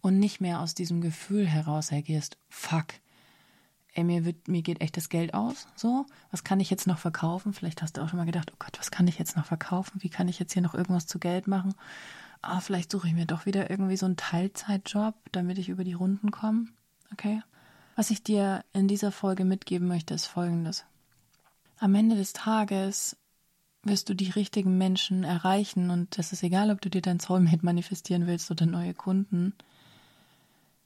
Und 0.00 0.18
nicht 0.18 0.40
mehr 0.40 0.60
aus 0.60 0.74
diesem 0.74 1.00
Gefühl 1.00 1.46
heraus 1.46 1.92
agierst, 1.92 2.36
fuck, 2.48 2.86
ey, 3.94 4.04
mir, 4.04 4.24
wird, 4.24 4.48
mir 4.48 4.62
geht 4.62 4.80
echt 4.80 4.96
das 4.96 5.08
Geld 5.08 5.34
aus, 5.34 5.68
so, 5.76 6.06
was 6.30 6.44
kann 6.44 6.60
ich 6.60 6.70
jetzt 6.70 6.86
noch 6.86 6.98
verkaufen? 6.98 7.52
Vielleicht 7.52 7.82
hast 7.82 7.96
du 7.96 8.02
auch 8.02 8.08
schon 8.08 8.18
mal 8.18 8.24
gedacht, 8.24 8.50
oh 8.52 8.56
Gott, 8.58 8.78
was 8.78 8.90
kann 8.90 9.06
ich 9.06 9.18
jetzt 9.18 9.36
noch 9.36 9.46
verkaufen? 9.46 10.02
Wie 10.02 10.08
kann 10.08 10.28
ich 10.28 10.38
jetzt 10.38 10.52
hier 10.52 10.62
noch 10.62 10.74
irgendwas 10.74 11.06
zu 11.06 11.18
Geld 11.18 11.46
machen? 11.46 11.74
Ah, 12.40 12.60
vielleicht 12.60 12.90
suche 12.90 13.06
ich 13.06 13.14
mir 13.14 13.26
doch 13.26 13.46
wieder 13.46 13.70
irgendwie 13.70 13.96
so 13.96 14.06
einen 14.06 14.16
Teilzeitjob, 14.16 15.14
damit 15.30 15.58
ich 15.58 15.68
über 15.68 15.84
die 15.84 15.92
Runden 15.92 16.32
komme. 16.32 16.66
Okay? 17.12 17.42
Was 17.94 18.10
ich 18.10 18.24
dir 18.24 18.64
in 18.72 18.88
dieser 18.88 19.12
Folge 19.12 19.44
mitgeben 19.44 19.86
möchte, 19.86 20.14
ist 20.14 20.26
folgendes. 20.26 20.84
Am 21.82 21.96
Ende 21.96 22.14
des 22.14 22.32
Tages 22.32 23.16
wirst 23.82 24.08
du 24.08 24.14
die 24.14 24.30
richtigen 24.30 24.78
Menschen 24.78 25.24
erreichen 25.24 25.90
und 25.90 26.16
das 26.16 26.32
ist 26.32 26.44
egal, 26.44 26.70
ob 26.70 26.80
du 26.80 26.88
dir 26.88 27.02
dein 27.02 27.18
Soulmate 27.18 27.64
manifestieren 27.64 28.28
willst 28.28 28.52
oder 28.52 28.66
neue 28.66 28.94
Kunden. 28.94 29.52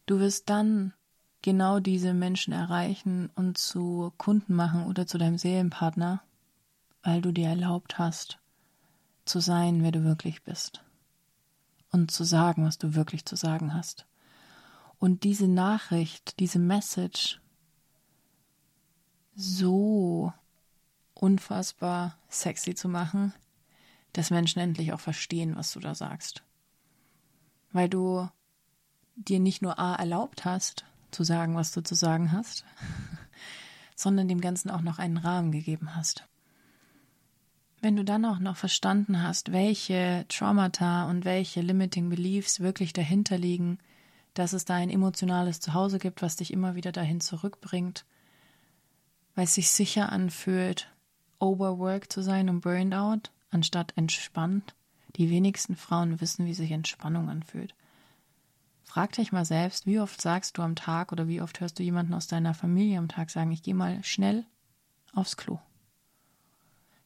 Du 0.06 0.20
wirst 0.20 0.48
dann 0.48 0.94
genau 1.42 1.80
diese 1.80 2.14
Menschen 2.14 2.54
erreichen 2.54 3.28
und 3.34 3.58
zu 3.58 4.10
Kunden 4.16 4.54
machen 4.54 4.86
oder 4.86 5.06
zu 5.06 5.18
deinem 5.18 5.36
Seelenpartner, 5.36 6.22
weil 7.02 7.20
du 7.20 7.30
dir 7.30 7.48
erlaubt 7.48 7.98
hast, 7.98 8.38
zu 9.26 9.40
sein, 9.40 9.82
wer 9.82 9.92
du 9.92 10.02
wirklich 10.02 10.44
bist 10.44 10.82
und 11.92 12.10
zu 12.10 12.24
sagen, 12.24 12.64
was 12.64 12.78
du 12.78 12.94
wirklich 12.94 13.26
zu 13.26 13.36
sagen 13.36 13.74
hast. 13.74 14.06
Und 14.98 15.24
diese 15.24 15.46
Nachricht, 15.46 16.40
diese 16.40 16.58
Message 16.58 17.38
so 19.36 19.85
unfassbar 21.26 22.16
sexy 22.28 22.76
zu 22.76 22.88
machen, 22.88 23.34
dass 24.12 24.30
Menschen 24.30 24.60
endlich 24.60 24.92
auch 24.92 25.00
verstehen, 25.00 25.56
was 25.56 25.72
du 25.72 25.80
da 25.80 25.96
sagst. 25.96 26.44
Weil 27.72 27.88
du 27.88 28.28
dir 29.16 29.40
nicht 29.40 29.60
nur 29.60 29.80
A 29.80 29.96
erlaubt 29.96 30.44
hast, 30.44 30.84
zu 31.10 31.24
sagen, 31.24 31.56
was 31.56 31.72
du 31.72 31.82
zu 31.82 31.96
sagen 31.96 32.30
hast, 32.30 32.64
sondern 33.96 34.28
dem 34.28 34.40
Ganzen 34.40 34.70
auch 34.70 34.82
noch 34.82 35.00
einen 35.00 35.16
Rahmen 35.16 35.50
gegeben 35.50 35.96
hast. 35.96 36.28
Wenn 37.80 37.96
du 37.96 38.04
dann 38.04 38.24
auch 38.24 38.38
noch 38.38 38.56
verstanden 38.56 39.20
hast, 39.20 39.50
welche 39.50 40.26
Traumata 40.28 41.10
und 41.10 41.24
welche 41.24 41.60
Limiting 41.60 42.08
Beliefs 42.08 42.60
wirklich 42.60 42.92
dahinter 42.92 43.36
liegen, 43.36 43.78
dass 44.34 44.52
es 44.52 44.64
da 44.64 44.74
ein 44.74 44.90
emotionales 44.90 45.58
Zuhause 45.58 45.98
gibt, 45.98 46.22
was 46.22 46.36
dich 46.36 46.52
immer 46.52 46.76
wieder 46.76 46.92
dahin 46.92 47.20
zurückbringt, 47.20 48.04
weil 49.34 49.44
es 49.44 49.54
sich 49.54 49.70
sicher 49.70 50.12
anfühlt, 50.12 50.88
overworked 51.38 52.12
zu 52.12 52.22
sein 52.22 52.48
und 52.48 52.60
burned 52.60 52.94
out, 52.94 53.30
anstatt 53.50 53.92
entspannt. 53.96 54.74
Die 55.16 55.30
wenigsten 55.30 55.76
Frauen 55.76 56.20
wissen, 56.20 56.46
wie 56.46 56.54
sich 56.54 56.70
Entspannung 56.70 57.28
anfühlt. 57.30 57.74
Frag 58.84 59.12
dich 59.12 59.32
mal 59.32 59.44
selbst, 59.44 59.86
wie 59.86 60.00
oft 60.00 60.20
sagst 60.20 60.56
du 60.58 60.62
am 60.62 60.76
Tag 60.76 61.12
oder 61.12 61.28
wie 61.28 61.40
oft 61.40 61.60
hörst 61.60 61.78
du 61.78 61.82
jemanden 61.82 62.14
aus 62.14 62.28
deiner 62.28 62.54
Familie 62.54 62.98
am 62.98 63.08
Tag 63.08 63.30
sagen, 63.30 63.50
ich 63.50 63.62
gehe 63.62 63.74
mal 63.74 64.02
schnell 64.04 64.44
aufs 65.14 65.36
Klo. 65.36 65.58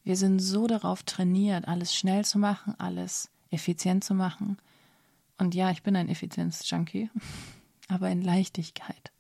Wir 0.05 0.17
sind 0.17 0.41
so 0.41 0.67
darauf 0.67 1.03
trainiert, 1.03 1.69
alles 1.69 1.95
schnell 1.95 2.25
zu 2.25 2.39
machen, 2.39 2.75
alles 2.79 3.31
effizient 3.51 4.05
zu 4.05 4.15
machen. 4.15 4.59
Und 5.39 5.55
ja, 5.55 5.71
ich 5.71 5.83
bin 5.83 5.97
ein 5.97 6.09
Effizienz-Junkie, 6.09 7.11
aber 7.89 8.11
in 8.11 8.23
Leichtigkeit. 8.23 9.11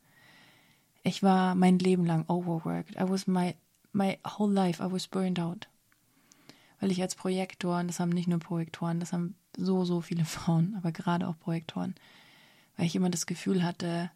Ich 1.02 1.22
war 1.22 1.54
mein 1.54 1.78
Leben 1.78 2.04
lang 2.04 2.28
overworked. 2.28 2.96
I 2.96 3.08
was 3.08 3.26
my, 3.26 3.54
my 3.92 4.18
whole 4.24 4.52
life, 4.52 4.82
I 4.82 4.90
was 4.90 5.06
burned 5.06 5.38
out. 5.38 5.68
Weil 6.80 6.90
ich 6.90 7.02
als 7.02 7.14
Projektor, 7.14 7.78
und 7.78 7.88
das 7.88 8.00
haben 8.00 8.10
nicht 8.10 8.28
nur 8.28 8.38
Projektoren, 8.38 9.00
das 9.00 9.12
haben 9.12 9.34
so, 9.56 9.84
so 9.84 10.00
viele 10.00 10.24
Frauen, 10.26 10.74
aber 10.76 10.92
gerade 10.92 11.28
auch 11.28 11.38
Projektoren, 11.38 11.94
weil 12.76 12.86
ich 12.86 12.96
immer 12.96 13.10
das 13.10 13.26
Gefühl 13.26 13.62
hatte, 13.62 14.10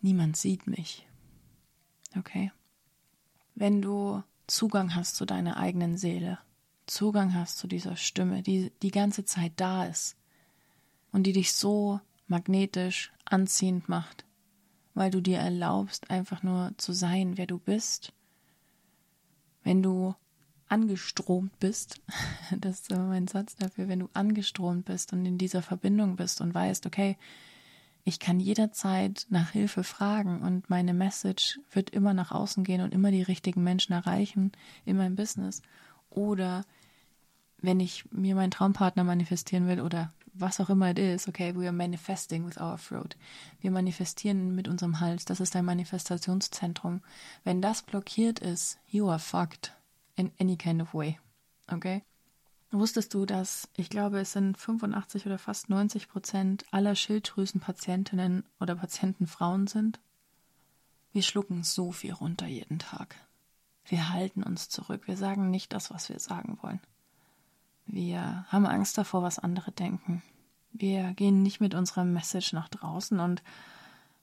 niemand 0.00 0.36
sieht 0.36 0.66
mich. 0.66 1.06
Okay? 2.16 2.52
Wenn 3.54 3.82
du 3.82 4.22
Zugang 4.46 4.94
hast 4.94 5.16
zu 5.16 5.26
deiner 5.26 5.56
eigenen 5.56 5.96
Seele, 5.96 6.38
Zugang 6.86 7.34
hast 7.34 7.58
zu 7.58 7.66
dieser 7.66 7.96
Stimme, 7.96 8.42
die 8.42 8.72
die 8.82 8.90
ganze 8.90 9.24
Zeit 9.24 9.52
da 9.56 9.84
ist 9.84 10.16
und 11.12 11.24
die 11.24 11.32
dich 11.32 11.52
so 11.52 12.00
magnetisch 12.28 13.12
anziehend 13.24 13.88
macht, 13.88 14.24
weil 14.94 15.10
du 15.10 15.20
dir 15.20 15.38
erlaubst, 15.38 16.10
einfach 16.10 16.42
nur 16.42 16.72
zu 16.76 16.92
sein, 16.92 17.36
wer 17.36 17.46
du 17.46 17.58
bist. 17.58 18.12
Wenn 19.68 19.82
du 19.82 20.14
angestromt 20.70 21.58
bist, 21.58 22.00
das 22.58 22.80
ist 22.80 22.90
mein 22.90 23.28
Satz 23.28 23.54
dafür, 23.54 23.86
wenn 23.86 23.98
du 23.98 24.08
angestromt 24.14 24.86
bist 24.86 25.12
und 25.12 25.26
in 25.26 25.36
dieser 25.36 25.60
Verbindung 25.60 26.16
bist 26.16 26.40
und 26.40 26.54
weißt, 26.54 26.86
okay, 26.86 27.18
ich 28.02 28.18
kann 28.18 28.40
jederzeit 28.40 29.26
nach 29.28 29.50
Hilfe 29.50 29.84
fragen 29.84 30.40
und 30.40 30.70
meine 30.70 30.94
Message 30.94 31.60
wird 31.70 31.90
immer 31.90 32.14
nach 32.14 32.32
außen 32.32 32.64
gehen 32.64 32.80
und 32.80 32.94
immer 32.94 33.10
die 33.10 33.20
richtigen 33.20 33.62
Menschen 33.62 33.92
erreichen 33.92 34.52
in 34.86 34.96
meinem 34.96 35.16
Business. 35.16 35.60
Oder 36.08 36.64
wenn 37.60 37.78
ich 37.78 38.10
mir 38.10 38.34
meinen 38.36 38.50
Traumpartner 38.50 39.04
manifestieren 39.04 39.68
will 39.68 39.82
oder 39.82 40.14
was 40.40 40.60
auch 40.60 40.70
immer 40.70 40.90
it 40.90 40.98
is, 40.98 41.28
okay, 41.28 41.54
we 41.54 41.66
are 41.66 41.72
manifesting 41.72 42.46
with 42.46 42.58
our 42.58 42.78
throat. 42.78 43.16
Wir 43.60 43.70
manifestieren 43.70 44.54
mit 44.54 44.68
unserem 44.68 45.00
Hals, 45.00 45.24
das 45.24 45.40
ist 45.40 45.54
ein 45.56 45.64
Manifestationszentrum. 45.64 47.02
Wenn 47.44 47.62
das 47.62 47.82
blockiert 47.82 48.38
ist, 48.38 48.78
you 48.86 49.08
are 49.08 49.18
fucked 49.18 49.72
in 50.16 50.32
any 50.40 50.56
kind 50.56 50.82
of 50.82 50.94
way, 50.94 51.18
okay? 51.70 52.02
Wusstest 52.70 53.14
du, 53.14 53.24
dass 53.24 53.68
ich 53.76 53.88
glaube, 53.88 54.20
es 54.20 54.32
sind 54.32 54.58
85 54.58 55.24
oder 55.24 55.38
fast 55.38 55.70
90 55.70 56.08
Prozent 56.08 56.66
aller 56.70 56.94
Schilddrüsenpatientinnen 56.94 58.44
oder 58.60 58.76
Patienten 58.76 59.26
Frauen 59.26 59.66
sind? 59.66 60.00
Wir 61.12 61.22
schlucken 61.22 61.64
so 61.64 61.92
viel 61.92 62.12
runter 62.12 62.46
jeden 62.46 62.78
Tag. 62.78 63.16
Wir 63.86 64.10
halten 64.10 64.42
uns 64.42 64.68
zurück. 64.68 65.06
Wir 65.06 65.16
sagen 65.16 65.50
nicht 65.50 65.72
das, 65.72 65.90
was 65.90 66.10
wir 66.10 66.18
sagen 66.18 66.58
wollen. 66.60 66.80
Wir 67.88 68.44
haben 68.48 68.66
Angst 68.66 68.98
davor, 68.98 69.22
was 69.22 69.38
andere 69.38 69.72
denken. 69.72 70.22
Wir 70.72 71.14
gehen 71.14 71.42
nicht 71.42 71.60
mit 71.60 71.74
unserer 71.74 72.04
Message 72.04 72.52
nach 72.52 72.68
draußen 72.68 73.18
und 73.18 73.42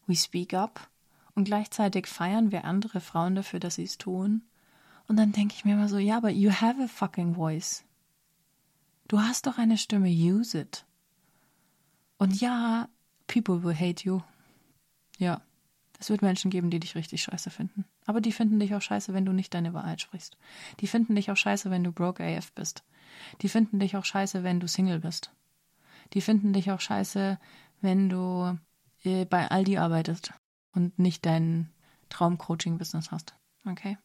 we 0.05 0.15
speak 0.15 0.53
up. 0.53 0.88
Und 1.34 1.45
gleichzeitig 1.45 2.07
feiern 2.07 2.51
wir 2.51 2.63
andere 2.63 3.01
Frauen 3.01 3.36
dafür, 3.36 3.60
dass 3.60 3.75
sie 3.75 3.84
es 3.84 3.98
tun. 3.98 4.43
Und 5.07 5.17
dann 5.17 5.31
denke 5.31 5.55
ich 5.55 5.65
mir 5.65 5.74
immer 5.74 5.89
so, 5.89 5.98
ja, 5.98 6.17
aber 6.17 6.29
you 6.29 6.51
have 6.51 6.81
a 6.81 6.88
fucking 6.88 7.36
voice. 7.36 7.84
Du 9.07 9.19
hast 9.19 9.48
doch 9.48 9.57
eine 9.57 9.77
Stimme, 9.77 10.10
use 10.10 10.57
it. 10.57 10.86
Und 12.17 12.39
ja, 12.39 12.88
people 13.27 13.63
will 13.63 13.75
hate 13.75 14.03
you. 14.03 14.22
Ja, 15.17 15.41
es 16.00 16.10
wird 16.10 16.22
Menschen 16.22 16.51
geben, 16.51 16.69
die 16.69 16.79
dich 16.79 16.95
richtig 16.95 17.24
scheiße 17.24 17.50
finden. 17.50 17.86
Aber 18.05 18.21
die 18.21 18.31
finden 18.31 18.59
dich 18.59 18.75
auch 18.75 18.81
scheiße, 18.81 19.13
wenn 19.13 19.25
du 19.25 19.33
nicht 19.33 19.53
deine 19.53 19.74
Wahrheit 19.74 20.01
sprichst. 20.01 20.38
Die 20.79 20.88
finden 20.88 21.15
dich 21.15 21.31
auch 21.31 21.38
scheiße, 21.38 21.71
wenn 21.71 21.83
du 21.83 21.91
broke 21.91 22.24
AF 22.24 22.51
bist. 22.53 22.83
Die 23.41 23.50
finden 23.50 23.79
dich 23.79 23.97
auch 23.97 24.05
scheiße, 24.05 24.43
wenn 24.43 24.59
du 24.59 24.67
Single 24.67 25.00
bist. 25.00 25.31
Die 26.13 26.21
finden 26.21 26.53
dich 26.53 26.71
auch 26.71 26.81
scheiße, 26.81 27.39
wenn 27.81 28.09
du 28.09 28.57
äh, 29.03 29.25
bei 29.25 29.50
Aldi 29.50 29.77
arbeitest 29.77 30.33
und 30.74 31.00
nicht 31.00 31.25
dein 31.25 31.69
Traum-Coaching-Business 32.09 33.12
hast. 33.12 33.35
Okay? 33.67 33.97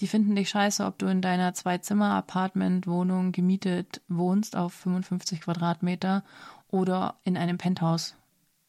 Die 0.00 0.06
finden 0.06 0.36
dich 0.36 0.48
scheiße, 0.48 0.84
ob 0.84 0.98
du 0.98 1.06
in 1.06 1.20
deiner 1.20 1.54
Zwei-Zimmer-Apartment-Wohnung 1.54 3.32
gemietet 3.32 4.00
wohnst 4.08 4.56
auf 4.56 4.72
55 4.72 5.40
Quadratmeter 5.40 6.24
oder 6.68 7.16
in 7.24 7.36
einem 7.36 7.58
Penthouse 7.58 8.14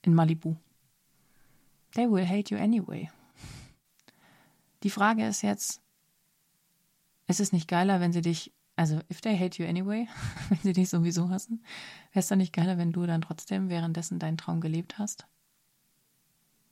in 0.01 0.15
Malibu. 0.15 0.55
They 1.93 2.09
will 2.09 2.27
hate 2.27 2.53
you 2.53 2.59
anyway. 2.59 3.09
Die 4.83 4.89
Frage 4.89 5.25
ist 5.25 5.41
jetzt, 5.41 5.81
ist 7.27 7.39
es 7.39 7.51
nicht 7.51 7.67
geiler, 7.67 7.99
wenn 7.99 8.13
sie 8.13 8.21
dich, 8.21 8.53
also 8.75 9.01
if 9.11 9.21
they 9.21 9.37
hate 9.37 9.61
you 9.61 9.67
anyway, 9.67 10.07
wenn 10.49 10.59
sie 10.59 10.73
dich 10.73 10.89
sowieso 10.89 11.29
hassen, 11.29 11.63
wäre 12.11 12.21
es 12.21 12.27
dann 12.27 12.39
nicht 12.39 12.53
geiler, 12.53 12.77
wenn 12.77 12.91
du 12.91 13.05
dann 13.05 13.21
trotzdem 13.21 13.69
währenddessen 13.69 14.19
deinen 14.19 14.37
Traum 14.37 14.61
gelebt 14.61 14.97
hast? 14.97 15.27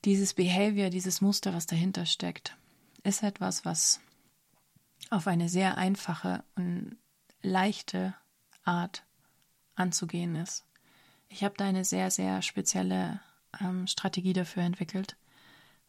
Dieses 0.06 0.34
Behavior, 0.34 0.90
dieses 0.90 1.22
Muster, 1.22 1.54
was 1.54 1.66
dahinter 1.66 2.06
steckt, 2.06 2.56
ist 3.04 3.24
etwas, 3.24 3.66
was 3.66 4.00
auf 5.10 5.28
eine 5.28 5.50
sehr 5.50 5.78
einfache 5.78 6.44
und 6.56 6.98
leichte 7.42 8.14
Art 8.64 9.04
anzugehen 9.76 10.36
ist. 10.36 10.66
Ich 11.30 11.44
habe 11.44 11.56
da 11.58 11.66
eine 11.66 11.86
sehr, 11.86 12.12
sehr 12.12 12.42
spezielle 12.42 13.20
ähm, 13.60 13.88
Strategie 13.88 14.34
dafür 14.34 14.64
entwickelt. 14.64 15.18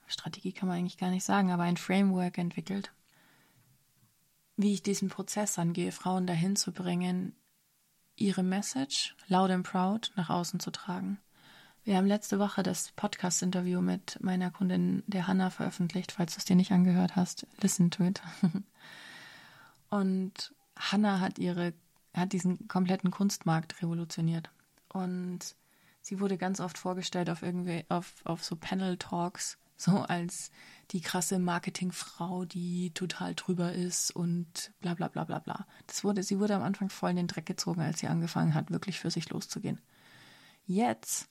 Strategie 0.08 0.52
kann 0.52 0.68
man 0.68 0.78
eigentlich 0.78 0.98
gar 0.98 1.10
nicht 1.10 1.24
sagen, 1.24 1.50
aber 1.52 1.62
ein 1.62 1.76
Framework 1.76 2.38
entwickelt, 2.38 2.92
wie 4.56 4.72
ich 4.72 4.82
diesen 4.82 5.08
Prozess 5.08 5.58
angehe, 5.58 5.92
Frauen 5.92 6.26
dahin 6.26 6.56
zu 6.56 6.72
bringen, 6.72 7.36
ihre 8.16 8.42
Message 8.42 9.14
loud 9.28 9.50
and 9.50 9.66
proud 9.66 10.10
nach 10.16 10.30
außen 10.30 10.60
zu 10.60 10.70
tragen. 10.70 11.18
Wir 11.84 11.96
haben 11.96 12.06
letzte 12.06 12.38
Woche 12.38 12.62
das 12.62 12.92
Podcast-Interview 12.96 13.80
mit 13.80 14.18
meiner 14.20 14.50
Kundin, 14.50 15.02
der 15.06 15.26
Hanna, 15.26 15.48
veröffentlicht. 15.48 16.12
Falls 16.12 16.34
du 16.34 16.38
es 16.38 16.44
dir 16.44 16.56
nicht 16.56 16.72
angehört 16.72 17.16
hast, 17.16 17.46
listen 17.62 17.90
to 17.90 18.04
it. 18.04 18.20
Und 19.88 20.54
Hanna 20.76 21.20
hat 21.20 21.38
ihre, 21.38 21.72
hat 22.12 22.32
diesen 22.32 22.68
kompletten 22.68 23.10
Kunstmarkt 23.10 23.80
revolutioniert. 23.80 24.50
Und 24.88 25.56
sie 26.02 26.20
wurde 26.20 26.36
ganz 26.36 26.60
oft 26.60 26.76
vorgestellt 26.76 27.30
auf 27.30 27.42
irgendwie, 27.42 27.86
auf, 27.88 28.12
auf 28.24 28.44
so 28.44 28.56
Panel-Talks, 28.56 29.56
so 29.78 30.00
als 30.00 30.50
die 30.90 31.00
krasse 31.00 31.38
Marketingfrau, 31.38 32.44
die 32.44 32.90
total 32.90 33.34
drüber 33.34 33.72
ist 33.72 34.10
und 34.10 34.72
bla 34.80 34.94
bla 34.94 35.08
bla 35.08 35.24
bla 35.24 35.38
bla. 35.38 35.66
Das 35.86 36.02
wurde, 36.02 36.22
sie 36.22 36.40
wurde 36.40 36.56
am 36.56 36.62
Anfang 36.62 36.90
voll 36.90 37.10
in 37.10 37.16
den 37.16 37.26
Dreck 37.28 37.46
gezogen, 37.46 37.80
als 37.80 38.00
sie 38.00 38.08
angefangen 38.08 38.54
hat, 38.54 38.70
wirklich 38.70 38.98
für 38.98 39.10
sich 39.10 39.30
loszugehen. 39.30 39.80
Jetzt, 40.66 41.28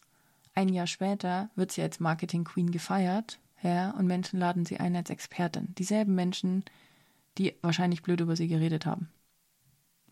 ein 0.56 0.70
Jahr 0.70 0.88
später, 0.88 1.50
wird 1.56 1.72
sie 1.72 1.82
als 1.82 2.00
Marketing 2.00 2.46
Queen 2.46 2.72
gefeiert, 2.72 3.40
ja, 3.62 3.92
und 3.92 4.08
Menschen 4.08 4.40
laden 4.40 4.66
sie 4.66 4.80
ein 4.80 4.96
als 4.96 5.10
Expertin. 5.10 5.76
Dieselben 5.76 6.16
Menschen, 6.16 6.64
die 7.38 7.56
wahrscheinlich 7.62 8.02
blöd 8.02 8.22
über 8.22 8.36
sie 8.36 8.48
geredet 8.48 8.86
haben. 8.86 9.10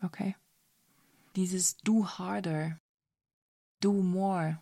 Okay. 0.02 0.36
Dieses 1.36 1.76
do 1.78 2.06
harder, 2.06 2.78
do 3.80 3.92
more 3.92 4.58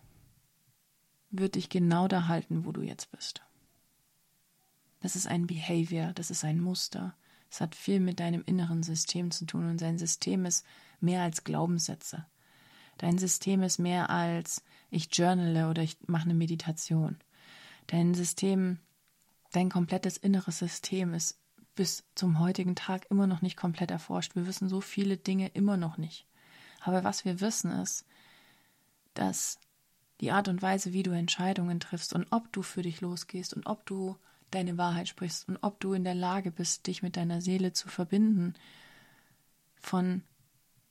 wird 1.31 1.57
dich 1.57 1.69
genau 1.69 2.09
da 2.09 2.29
halten, 2.29 2.65
wo 2.65 2.73
du 2.73 2.83
jetzt 2.83 3.11
bist. 3.11 3.44
Das 5.05 5.17
ist 5.17 5.27
ein 5.27 5.47
Behavior, 5.47 6.13
das 6.15 6.31
ist 6.31 6.45
ein 6.45 6.59
Muster. 6.59 7.15
Es 7.51 7.61
hat 7.61 7.75
viel 7.75 8.01
mit 8.01 8.21
deinem 8.21 8.43
inneren 8.47 8.83
System 8.83 9.31
zu 9.31 9.45
tun 9.45 9.69
und 9.69 9.79
sein 9.79 9.99
System 9.99 10.47
ist 10.47 10.65
mehr 10.99 11.21
als 11.21 11.45
Glaubenssätze. 11.45 12.25
Dein 12.97 13.19
System 13.19 13.63
ist 13.63 13.79
mehr 13.79 14.09
als 14.09 14.65
ich 14.91 15.15
journale 15.15 15.69
oder 15.69 15.83
ich 15.83 15.99
mache 16.07 16.25
eine 16.25 16.33
Meditation. 16.33 17.19
Dein 17.87 18.15
System, 18.15 18.79
dein 19.53 19.69
komplettes 19.69 20.17
inneres 20.17 20.61
System 20.61 21.13
ist 21.13 21.39
bis 21.75 22.05
zum 22.15 22.39
heutigen 22.39 22.75
Tag 22.75 23.05
immer 23.11 23.27
noch 23.27 23.43
nicht 23.43 23.59
komplett 23.59 23.91
erforscht. 23.91 24.35
Wir 24.35 24.47
wissen 24.47 24.71
so 24.71 24.81
viele 24.81 25.19
Dinge 25.19 25.49
immer 25.49 25.77
noch 25.77 25.99
nicht. 25.99 26.27
Aber 26.81 27.05
was 27.05 27.27
wir 27.27 27.43
wissen 27.43 27.71
ist, 27.73 28.07
dass 29.13 29.59
die 30.23 30.31
Art 30.31 30.49
und 30.49 30.63
Weise, 30.63 30.95
wie 30.95 31.03
du 31.03 31.11
Entscheidungen 31.11 31.79
triffst 31.79 32.15
und 32.15 32.27
ob 32.31 32.51
du 32.55 32.63
für 32.63 32.81
dich 32.81 33.03
losgehst 33.03 33.53
und 33.53 33.67
ob 33.67 33.85
du 33.85 34.17
deine 34.55 34.79
Wahrheit 34.79 35.09
sprichst 35.09 35.49
und 35.49 35.59
ob 35.63 35.81
du 35.81 35.93
in 35.93 36.05
der 36.05 36.15
Lage 36.15 36.51
bist, 36.51 36.87
dich 36.87 37.03
mit 37.03 37.17
deiner 37.17 37.41
Seele 37.41 37.73
zu 37.73 37.89
verbinden, 37.89 38.55
von 39.81 40.23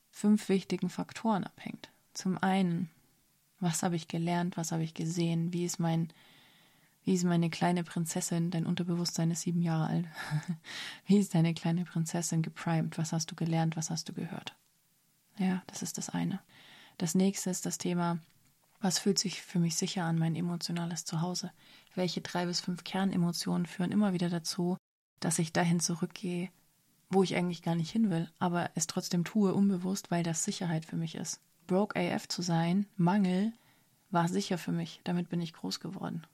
fünf 0.10 0.50
wichtigen 0.50 0.90
Faktoren 0.90 1.44
abhängt. 1.44 1.90
Zum 2.14 2.38
einen, 2.38 2.90
was 3.60 3.82
habe 3.84 3.96
ich 3.96 4.08
gelernt, 4.08 4.58
was 4.58 4.72
habe 4.72 4.84
ich 4.84 4.94
gesehen, 4.94 5.52
wie 5.52 5.66
ist 5.66 5.80
mein, 5.80 6.14
wie 7.04 7.16
ist 7.16 7.24
meine 7.24 7.50
kleine 7.50 7.84
Prinzessin, 7.84 8.52
dein 8.52 8.66
Unterbewusstsein 8.66 9.32
ist 9.32 9.42
sieben 9.42 9.62
Jahre 9.62 9.88
alt, 9.88 10.06
wie 11.08 11.18
ist 11.18 11.34
deine 11.34 11.54
kleine 11.54 11.86
Prinzessin 11.86 12.44
geprimed, 12.44 12.98
was 12.98 13.12
hast 13.12 13.32
du 13.32 13.36
gelernt, 13.36 13.76
was 13.76 13.90
hast 13.90 14.08
du 14.10 14.14
gehört. 14.14 14.56
Ja, 15.38 15.64
das 15.68 15.82
ist 15.82 15.98
das 15.98 16.10
eine. 16.10 16.40
Das 17.00 17.16
nächste 17.16 17.50
ist 17.50 17.66
das 17.66 17.80
Thema, 17.80 18.20
was 18.84 19.00
fühlt 19.00 19.18
sich 19.18 19.42
für 19.42 19.60
mich 19.60 19.76
sicher 19.76 20.04
an, 20.04 20.20
mein 20.20 20.36
emotionales 20.36 21.06
Zuhause? 21.06 21.52
Welche 21.96 22.22
drei 22.22 22.46
bis 22.46 22.60
fünf 22.60 22.84
Kernemotionen 22.84 23.66
führen 23.66 23.92
immer 23.92 24.14
wieder 24.14 24.30
dazu, 24.30 24.78
dass 25.20 25.40
ich 25.40 25.54
dahin 25.54 25.80
zurückgehe, 25.80 26.50
wo 27.10 27.24
ich 27.24 27.36
eigentlich 27.36 27.62
gar 27.62 27.76
nicht 27.76 27.92
hin 27.92 28.10
will, 28.10 28.30
aber 28.40 28.72
es 28.76 28.88
trotzdem 28.88 29.24
tue, 29.24 29.54
unbewusst, 29.54 30.12
weil 30.12 30.24
das 30.24 30.44
Sicherheit 30.44 30.86
für 30.86 30.98
mich 30.98 31.16
ist. 31.16 31.40
Broke 31.66 31.98
AF 31.98 32.28
zu 32.28 32.42
sein, 32.42 32.86
Mangel, 32.98 33.54
war 34.12 34.28
sicher 34.28 34.58
für 34.58 34.72
mich. 34.72 35.00
Damit 35.04 35.30
bin 35.30 35.42
ich 35.42 35.54
groß 35.54 35.80
geworden. 35.80 36.28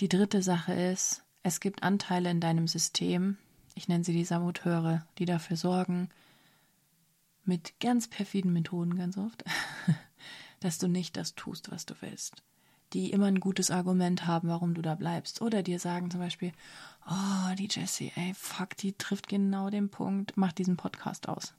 Die 0.00 0.08
dritte 0.08 0.42
Sache 0.42 0.72
ist, 0.72 1.22
es 1.42 1.60
gibt 1.60 1.82
Anteile 1.82 2.30
in 2.30 2.40
deinem 2.40 2.66
System, 2.66 3.36
ich 3.74 3.88
nenne 3.88 4.04
sie 4.04 4.12
die 4.12 4.24
Saboteure, 4.24 5.06
die 5.18 5.26
dafür 5.26 5.56
sorgen, 5.56 6.08
mit 7.44 7.78
ganz 7.80 8.08
perfiden 8.08 8.52
Methoden 8.52 8.96
ganz 8.96 9.16
oft, 9.18 9.44
dass 10.60 10.78
du 10.78 10.88
nicht 10.88 11.16
das 11.16 11.34
tust, 11.34 11.70
was 11.70 11.86
du 11.86 11.94
willst. 12.00 12.42
Die 12.92 13.10
immer 13.10 13.26
ein 13.26 13.40
gutes 13.40 13.70
Argument 13.70 14.26
haben, 14.26 14.48
warum 14.48 14.74
du 14.74 14.82
da 14.82 14.94
bleibst. 14.94 15.42
Oder 15.42 15.62
dir 15.62 15.78
sagen 15.78 16.10
zum 16.10 16.20
Beispiel, 16.20 16.52
oh, 17.08 17.54
die 17.58 17.68
Jessie, 17.70 18.12
ey, 18.14 18.32
fuck, 18.34 18.76
die 18.76 18.94
trifft 18.94 19.28
genau 19.28 19.70
den 19.70 19.90
Punkt, 19.90 20.36
mach 20.36 20.52
diesen 20.52 20.76
Podcast 20.76 21.28
aus. 21.28 21.54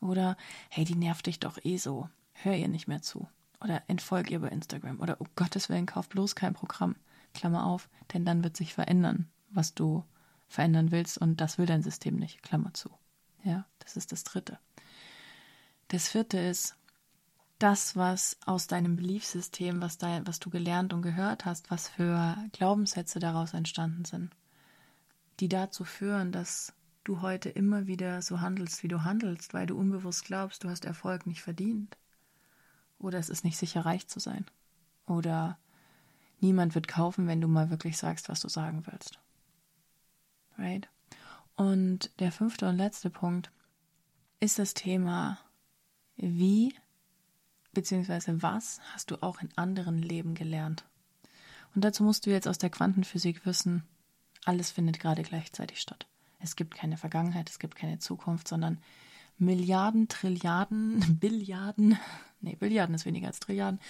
Oder, 0.00 0.36
hey, 0.68 0.84
die 0.84 0.94
nervt 0.94 1.26
dich 1.26 1.40
doch 1.40 1.58
eh 1.64 1.76
so, 1.76 2.08
hör 2.32 2.54
ihr 2.54 2.68
nicht 2.68 2.88
mehr 2.88 3.02
zu. 3.02 3.28
Oder 3.62 3.82
entfolg 3.88 4.30
ihr 4.30 4.40
bei 4.40 4.48
Instagram. 4.48 5.00
Oder, 5.00 5.20
um 5.20 5.26
Gottes 5.36 5.68
Willen, 5.68 5.86
kauf 5.86 6.08
bloß 6.08 6.34
kein 6.34 6.54
Programm. 6.54 6.96
Klammer 7.34 7.66
auf, 7.66 7.88
denn 8.12 8.24
dann 8.24 8.42
wird 8.42 8.56
sich 8.56 8.74
verändern, 8.74 9.28
was 9.50 9.74
du 9.74 10.04
verändern 10.48 10.90
willst 10.90 11.18
und 11.18 11.40
das 11.40 11.58
will 11.58 11.66
dein 11.66 11.82
System 11.82 12.16
nicht. 12.16 12.42
Klammer 12.42 12.74
zu. 12.74 12.90
Ja, 13.44 13.66
das 13.78 13.96
ist 13.96 14.12
das 14.12 14.24
Dritte. 14.24 14.58
Das 15.88 16.08
Vierte 16.08 16.38
ist, 16.38 16.76
das, 17.62 17.94
was 17.94 18.38
aus 18.46 18.66
deinem 18.66 18.96
Beliefsystem, 18.96 19.80
was, 19.82 19.98
da, 19.98 20.26
was 20.26 20.40
du 20.40 20.50
gelernt 20.50 20.92
und 20.92 21.02
gehört 21.02 21.44
hast, 21.44 21.70
was 21.70 21.88
für 21.88 22.36
Glaubenssätze 22.52 23.18
daraus 23.18 23.54
entstanden 23.54 24.04
sind, 24.04 24.34
die 25.40 25.48
dazu 25.48 25.84
führen, 25.84 26.32
dass 26.32 26.72
du 27.04 27.20
heute 27.20 27.50
immer 27.50 27.86
wieder 27.86 28.22
so 28.22 28.40
handelst, 28.40 28.82
wie 28.82 28.88
du 28.88 29.04
handelst, 29.04 29.52
weil 29.52 29.66
du 29.66 29.76
unbewusst 29.76 30.24
glaubst, 30.24 30.64
du 30.64 30.70
hast 30.70 30.84
Erfolg 30.84 31.26
nicht 31.26 31.42
verdient. 31.42 31.96
Oder 32.98 33.18
es 33.18 33.28
ist 33.28 33.44
nicht 33.44 33.58
sicher, 33.58 33.84
reich 33.84 34.08
zu 34.08 34.20
sein. 34.20 34.46
Oder 35.06 35.58
niemand 36.40 36.74
wird 36.74 36.88
kaufen, 36.88 37.26
wenn 37.26 37.40
du 37.40 37.48
mal 37.48 37.70
wirklich 37.70 37.98
sagst, 37.98 38.28
was 38.30 38.40
du 38.40 38.48
sagen 38.48 38.86
willst. 38.86 39.18
Right? 40.56 40.88
Und 41.56 42.10
der 42.20 42.32
fünfte 42.32 42.68
und 42.68 42.76
letzte 42.76 43.10
Punkt 43.10 43.50
ist 44.40 44.58
das 44.58 44.72
Thema, 44.72 45.38
wie 46.16 46.74
beziehungsweise 47.72 48.42
was 48.42 48.80
hast 48.94 49.10
du 49.10 49.22
auch 49.22 49.40
in 49.40 49.50
anderen 49.56 49.98
Leben 49.98 50.34
gelernt? 50.34 50.84
Und 51.74 51.84
dazu 51.84 52.02
musst 52.02 52.26
du 52.26 52.30
jetzt 52.30 52.48
aus 52.48 52.58
der 52.58 52.70
Quantenphysik 52.70 53.46
wissen, 53.46 53.84
alles 54.44 54.70
findet 54.70 55.00
gerade 55.00 55.22
gleichzeitig 55.22 55.80
statt. 55.80 56.06
Es 56.38 56.56
gibt 56.56 56.74
keine 56.74 56.96
Vergangenheit, 56.96 57.48
es 57.50 57.58
gibt 57.58 57.76
keine 57.76 57.98
Zukunft, 57.98 58.48
sondern 58.48 58.78
Milliarden, 59.38 60.08
Trilliarden, 60.08 61.18
Billiarden, 61.20 61.98
nee, 62.40 62.56
Billiarden 62.56 62.94
ist 62.94 63.06
weniger 63.06 63.28
als 63.28 63.40
Trilliarden, 63.40 63.80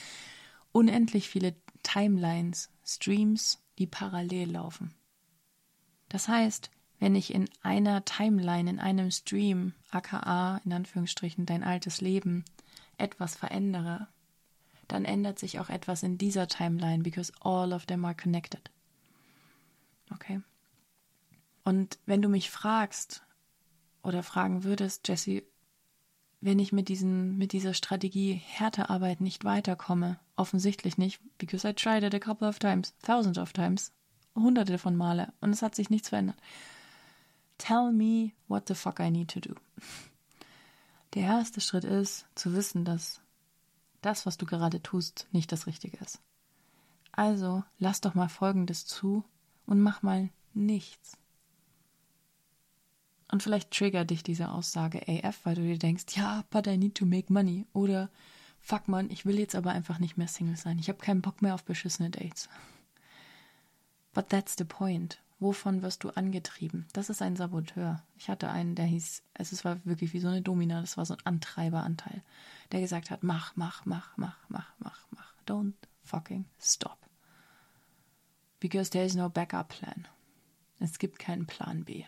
unendlich 0.72 1.28
viele 1.28 1.54
Timelines, 1.82 2.70
Streams, 2.84 3.62
die 3.78 3.86
parallel 3.86 4.52
laufen. 4.52 4.94
Das 6.08 6.28
heißt, 6.28 6.70
wenn 6.98 7.14
ich 7.14 7.32
in 7.34 7.48
einer 7.62 8.04
Timeline, 8.04 8.68
in 8.68 8.78
einem 8.78 9.10
Stream, 9.10 9.72
aka 9.90 10.60
in 10.64 10.72
Anführungsstrichen 10.72 11.46
dein 11.46 11.64
altes 11.64 12.00
Leben, 12.00 12.44
etwas 13.00 13.34
verändere, 13.34 14.08
dann 14.88 15.04
ändert 15.04 15.38
sich 15.38 15.58
auch 15.60 15.68
etwas 15.68 16.02
in 16.02 16.18
dieser 16.18 16.48
Timeline, 16.48 17.02
because 17.02 17.32
all 17.40 17.72
of 17.72 17.86
them 17.86 18.04
are 18.04 18.14
connected. 18.14 18.70
Okay? 20.12 20.40
Und 21.64 21.98
wenn 22.06 22.22
du 22.22 22.28
mich 22.28 22.50
fragst 22.50 23.22
oder 24.02 24.22
fragen 24.22 24.64
würdest, 24.64 25.06
Jesse, 25.08 25.42
wenn 26.40 26.58
ich 26.58 26.72
mit, 26.72 26.88
diesen, 26.88 27.36
mit 27.36 27.52
dieser 27.52 27.74
Strategie 27.74 28.32
Härtearbeit 28.32 29.20
nicht 29.20 29.44
weiterkomme, 29.44 30.18
offensichtlich 30.36 30.96
nicht, 30.96 31.20
because 31.38 31.68
I 31.68 31.72
tried 31.74 32.02
it 32.02 32.14
a 32.14 32.18
couple 32.18 32.48
of 32.48 32.58
times, 32.58 32.94
thousands 33.02 33.38
of 33.38 33.52
times, 33.52 33.92
hunderte 34.34 34.78
von 34.78 34.96
Male 34.96 35.32
und 35.40 35.50
es 35.50 35.62
hat 35.62 35.74
sich 35.74 35.90
nichts 35.90 36.08
verändert. 36.08 36.38
Tell 37.58 37.92
me 37.92 38.32
what 38.48 38.66
the 38.68 38.74
fuck 38.74 39.00
I 39.00 39.10
need 39.10 39.30
to 39.32 39.40
do. 39.40 39.54
Der 41.14 41.22
erste 41.22 41.60
Schritt 41.60 41.84
ist, 41.84 42.26
zu 42.34 42.54
wissen, 42.54 42.84
dass 42.84 43.20
das, 44.00 44.26
was 44.26 44.38
du 44.38 44.46
gerade 44.46 44.82
tust, 44.82 45.26
nicht 45.32 45.50
das 45.52 45.66
Richtige 45.66 45.96
ist. 45.98 46.20
Also 47.12 47.64
lass 47.78 48.00
doch 48.00 48.14
mal 48.14 48.28
Folgendes 48.28 48.86
zu 48.86 49.24
und 49.66 49.80
mach 49.80 50.02
mal 50.02 50.30
nichts. 50.54 51.16
Und 53.30 53.42
vielleicht 53.42 53.70
triggert 53.70 54.10
dich 54.10 54.22
diese 54.22 54.50
Aussage 54.50 55.02
AF, 55.06 55.40
weil 55.44 55.54
du 55.54 55.62
dir 55.62 55.78
denkst, 55.78 56.16
ja, 56.16 56.44
but 56.50 56.66
I 56.66 56.76
need 56.76 56.96
to 56.96 57.06
make 57.06 57.32
money. 57.32 57.66
Oder 57.72 58.10
fuck 58.60 58.88
man, 58.88 59.10
ich 59.10 59.24
will 59.24 59.38
jetzt 59.38 59.54
aber 59.54 59.70
einfach 59.70 59.98
nicht 59.98 60.16
mehr 60.16 60.28
Single 60.28 60.56
sein. 60.56 60.78
Ich 60.78 60.88
habe 60.88 60.98
keinen 60.98 61.22
Bock 61.22 61.42
mehr 61.42 61.54
auf 61.54 61.64
beschissene 61.64 62.10
Dates. 62.10 62.48
But 64.12 64.28
that's 64.28 64.56
the 64.58 64.64
point. 64.64 65.20
Wovon 65.40 65.80
wirst 65.80 66.04
du 66.04 66.10
angetrieben? 66.10 66.86
Das 66.92 67.08
ist 67.08 67.22
ein 67.22 67.34
Saboteur. 67.34 68.02
Ich 68.18 68.28
hatte 68.28 68.50
einen, 68.50 68.74
der 68.74 68.84
hieß, 68.84 69.22
es 69.34 69.64
war 69.64 69.82
wirklich 69.86 70.12
wie 70.12 70.20
so 70.20 70.28
eine 70.28 70.42
Domina, 70.42 70.82
das 70.82 70.98
war 70.98 71.06
so 71.06 71.14
ein 71.14 71.24
Antreiberanteil, 71.24 72.22
der 72.72 72.80
gesagt 72.80 73.10
hat, 73.10 73.22
mach, 73.22 73.56
mach, 73.56 73.86
mach, 73.86 74.16
mach, 74.18 74.36
mach, 74.48 74.74
mach, 74.78 75.06
mach. 75.10 75.34
Don't 75.46 75.72
fucking 76.04 76.44
stop. 76.60 76.98
Because 78.60 78.90
there 78.90 79.06
is 79.06 79.14
no 79.14 79.30
backup 79.30 79.70
plan. 79.70 80.06
Es 80.78 80.98
gibt 80.98 81.18
keinen 81.18 81.46
Plan 81.46 81.84
B. 81.84 82.04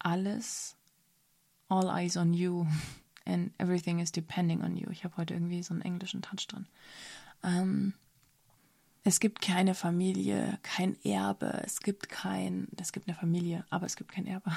Alles, 0.00 0.76
all 1.68 1.88
eyes 1.88 2.16
on 2.16 2.34
you 2.34 2.66
and 3.24 3.52
everything 3.58 4.00
is 4.00 4.10
depending 4.10 4.62
on 4.62 4.76
you. 4.76 4.90
Ich 4.90 5.04
habe 5.04 5.16
heute 5.16 5.34
irgendwie 5.34 5.62
so 5.62 5.72
einen 5.72 5.82
englischen 5.82 6.22
Touch 6.22 6.48
drin. 6.48 6.66
Ähm, 7.44 7.94
es 9.04 9.18
gibt 9.18 9.40
keine 9.40 9.74
Familie, 9.74 10.58
kein 10.62 10.96
Erbe, 11.04 11.62
es 11.64 11.80
gibt 11.80 12.08
kein, 12.08 12.68
es 12.80 12.92
gibt 12.92 13.08
eine 13.08 13.16
Familie, 13.16 13.64
aber 13.70 13.86
es 13.86 13.96
gibt 13.96 14.12
kein 14.12 14.26
Erbe. 14.26 14.52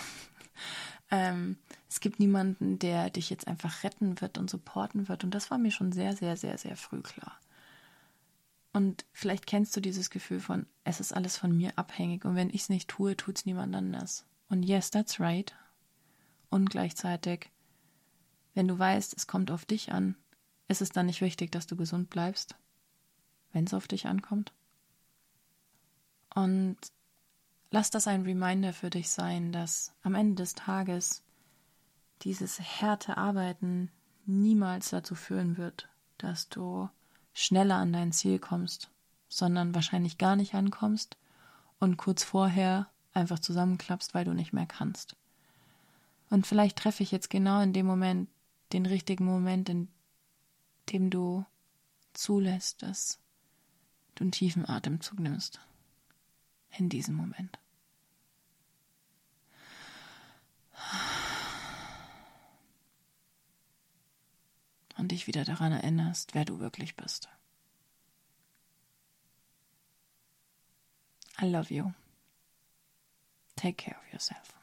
ähm, 1.12 1.58
es 1.90 2.00
gibt 2.00 2.20
niemanden, 2.20 2.78
der 2.78 3.10
dich 3.10 3.30
jetzt 3.30 3.48
einfach 3.48 3.84
retten 3.84 4.22
wird 4.22 4.38
und 4.38 4.50
supporten 4.50 5.08
wird. 5.10 5.24
Und 5.24 5.32
das 5.32 5.50
war 5.50 5.58
mir 5.58 5.72
schon 5.72 5.92
sehr, 5.92 6.16
sehr, 6.16 6.38
sehr, 6.38 6.58
sehr 6.58 6.76
früh 6.76 7.02
klar. 7.02 7.40
Und 8.72 9.06
vielleicht 9.14 9.48
kennst 9.48 9.76
du 9.76 9.82
dieses 9.82 10.10
Gefühl 10.10 10.42
von, 10.42 10.68
es 10.84 11.00
ist 11.00 11.14
alles 11.14 11.38
von 11.38 11.56
mir 11.56 11.72
abhängig 11.78 12.26
und 12.26 12.36
wenn 12.36 12.50
ich 12.50 12.64
es 12.64 12.70
nicht 12.70 12.90
tue, 12.90 13.16
tut 13.16 13.38
es 13.38 13.46
niemand 13.46 13.74
anders. 13.74 14.26
Und 14.50 14.64
yes, 14.64 14.92
that's 14.92 15.20
right. 15.20 15.56
Und 16.50 16.70
gleichzeitig, 16.70 17.50
wenn 18.54 18.68
du 18.68 18.78
weißt, 18.78 19.16
es 19.16 19.28
kommt 19.28 19.50
auf 19.50 19.66
dich 19.66 19.92
an, 19.92 20.16
ist 20.68 20.82
es 20.82 20.90
dann 20.90 21.06
nicht 21.06 21.22
wichtig, 21.22 21.52
dass 21.52 21.68
du 21.68 21.76
gesund 21.76 22.10
bleibst? 22.10 22.56
Wenn 23.56 23.64
es 23.64 23.74
auf 23.74 23.88
dich 23.88 24.06
ankommt. 24.06 24.52
Und 26.36 26.76
lass 27.72 27.90
das 27.90 28.06
ein 28.08 28.24
Reminder 28.24 28.74
für 28.74 28.90
dich 28.90 29.10
sein, 29.10 29.54
dass 29.54 29.94
am 30.04 30.14
Ende 30.14 30.44
des 30.44 30.56
Tages 30.56 31.24
dieses 32.22 32.60
harte 32.60 33.16
Arbeiten 33.16 33.90
niemals 34.26 34.90
dazu 34.90 35.16
führen 35.16 35.58
wird, 35.58 35.88
dass 36.18 36.50
du 36.50 36.90
schneller 37.34 37.76
an 37.76 37.94
dein 37.94 38.12
Ziel 38.12 38.40
kommst, 38.40 38.92
sondern 39.30 39.74
wahrscheinlich 39.74 40.18
gar 40.18 40.36
nicht 40.36 40.54
ankommst 40.54 41.16
und 41.80 41.96
kurz 41.96 42.26
vorher 42.26 42.90
einfach 43.14 43.40
zusammenklappst, 43.40 44.14
weil 44.14 44.26
du 44.26 44.34
nicht 44.34 44.52
mehr 44.52 44.66
kannst. 44.66 45.16
Und 46.30 46.46
vielleicht 46.46 46.78
treffe 46.78 47.04
ich 47.04 47.12
jetzt 47.12 47.30
genau 47.30 47.62
in 47.62 47.72
dem 47.72 47.86
Moment 47.86 48.28
den 48.74 48.86
richtigen 48.86 49.24
Moment, 49.24 49.70
in 49.70 49.88
dem 50.92 51.10
du 51.10 51.46
zulässt, 52.14 52.84
dass 52.84 53.20
du 54.16 54.24
einen 54.24 54.32
tiefen 54.32 54.68
Atemzug 54.68 55.20
nimmst. 55.20 55.60
In 56.78 56.90
diesem 56.90 57.16
Moment. 57.16 57.58
Und 64.98 65.12
dich 65.12 65.28
wieder 65.28 65.46
daran 65.46 65.72
erinnerst, 65.72 66.34
wer 66.34 66.46
du 66.46 66.60
wirklich 66.60 66.96
bist. 66.96 67.30
I 71.42 71.46
love 71.46 71.74
you. 71.74 71.92
Take 73.56 73.76
care 73.76 73.98
of 73.98 74.14
yourself. 74.14 74.54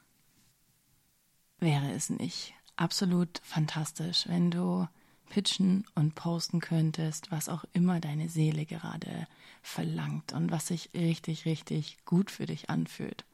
Wäre 1.59 1.93
es 1.93 2.11
nicht 2.11 2.55
absolut 2.77 3.41
fantastisch, 3.45 4.27
wenn 4.27 4.51
du 4.51 4.89
pitchen 5.33 5.87
und 5.95 6.15
posten 6.15 6.61
könntest, 6.61 7.31
was 7.31 7.49
auch 7.49 7.65
immer 7.73 8.01
deine 8.01 8.29
Seele 8.29 8.67
gerade 8.67 9.27
verlangt 9.63 10.35
und 10.35 10.51
was 10.51 10.67
sich 10.67 10.91
richtig, 10.93 11.47
richtig 11.47 11.97
gut 12.05 12.31
für 12.31 12.45
dich 12.45 12.69
anfühlt. 12.69 13.25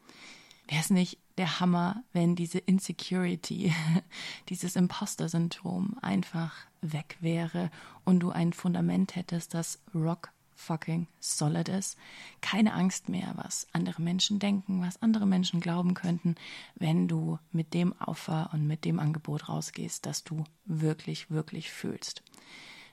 Wäre 0.69 0.81
es 0.81 0.91
nicht 0.91 1.19
der 1.39 1.59
Hammer, 1.59 2.05
wenn 2.13 2.37
diese 2.37 2.59
Insecurity, 2.59 3.75
dieses 4.49 4.77
Imposter-Syndrom 4.77 5.97
einfach 6.01 6.55
weg 6.83 7.17
wäre 7.19 7.69
und 8.05 8.21
du 8.21 8.31
ein 8.31 8.53
Fundament 8.53 9.17
hättest, 9.17 9.55
das 9.55 9.81
rock 9.93 10.31
fucking 10.59 11.07
solid 11.21 11.69
ist. 11.69 11.97
Keine 12.41 12.75
Angst 12.75 13.09
mehr, 13.09 13.33
was 13.37 13.67
andere 13.73 14.03
Menschen 14.03 14.39
denken, 14.39 14.83
was 14.83 15.01
andere 15.01 15.27
Menschen 15.27 15.61
glauben 15.61 15.95
könnten, 15.95 16.35
wenn 16.75 17.09
du 17.09 17.39
mit 17.53 17.75
dem 17.75 17.95
Offer 18.01 18.51
und 18.53 18.67
mit 18.67 18.85
dem 18.85 18.99
Angebot 18.99 19.49
rausgehst, 19.49 20.05
das 20.05 20.25
du 20.25 20.45
wirklich, 20.67 21.31
wirklich 21.31 21.71
fühlst. 21.71 22.23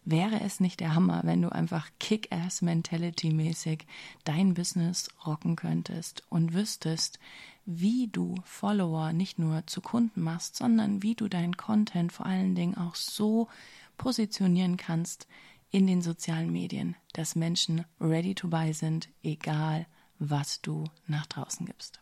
Wäre 0.08 0.41
es 0.41 0.60
nicht 0.60 0.80
der 0.80 0.93
Hammer, 0.93 1.21
wenn 1.23 1.41
du 1.41 1.51
einfach 1.51 1.89
Kick-Ass-Mentality-mäßig 1.99 3.88
dein 4.23 4.54
Business 4.54 5.10
rocken 5.25 5.56
könntest 5.56 6.21
und 6.30 6.54
wüsstest, 6.54 7.17
wie 7.65 8.08
du 8.12 8.36
Follower 8.43 9.12
nicht 9.12 9.39
nur 9.39 9.65
zu 9.65 9.82
Kunden 9.82 10.21
machst, 10.21 10.56
sondern 10.56 11.01
wie 11.01 11.15
du 11.15 11.28
deinen 11.28 11.58
Content 11.58 12.13
vor 12.13 12.28
allen 12.28 12.54
Dingen 12.54 12.78
auch 12.78 12.93
so 12.93 13.47
positionieren 13.97 14.78
kannst, 14.78 15.28
in 15.76 15.88
den 15.88 16.02
sozialen 16.02 16.54
Medien, 16.54 16.96
dass 17.12 17.36
Menschen 17.36 17.84
ready 18.00 18.34
to 18.34 18.48
buy 18.48 18.72
sind, 18.74 19.10
egal 19.24 19.86
was 20.20 20.62
du 20.62 20.86
nach 21.06 21.26
draußen 21.26 21.66
gibst. 21.66 22.00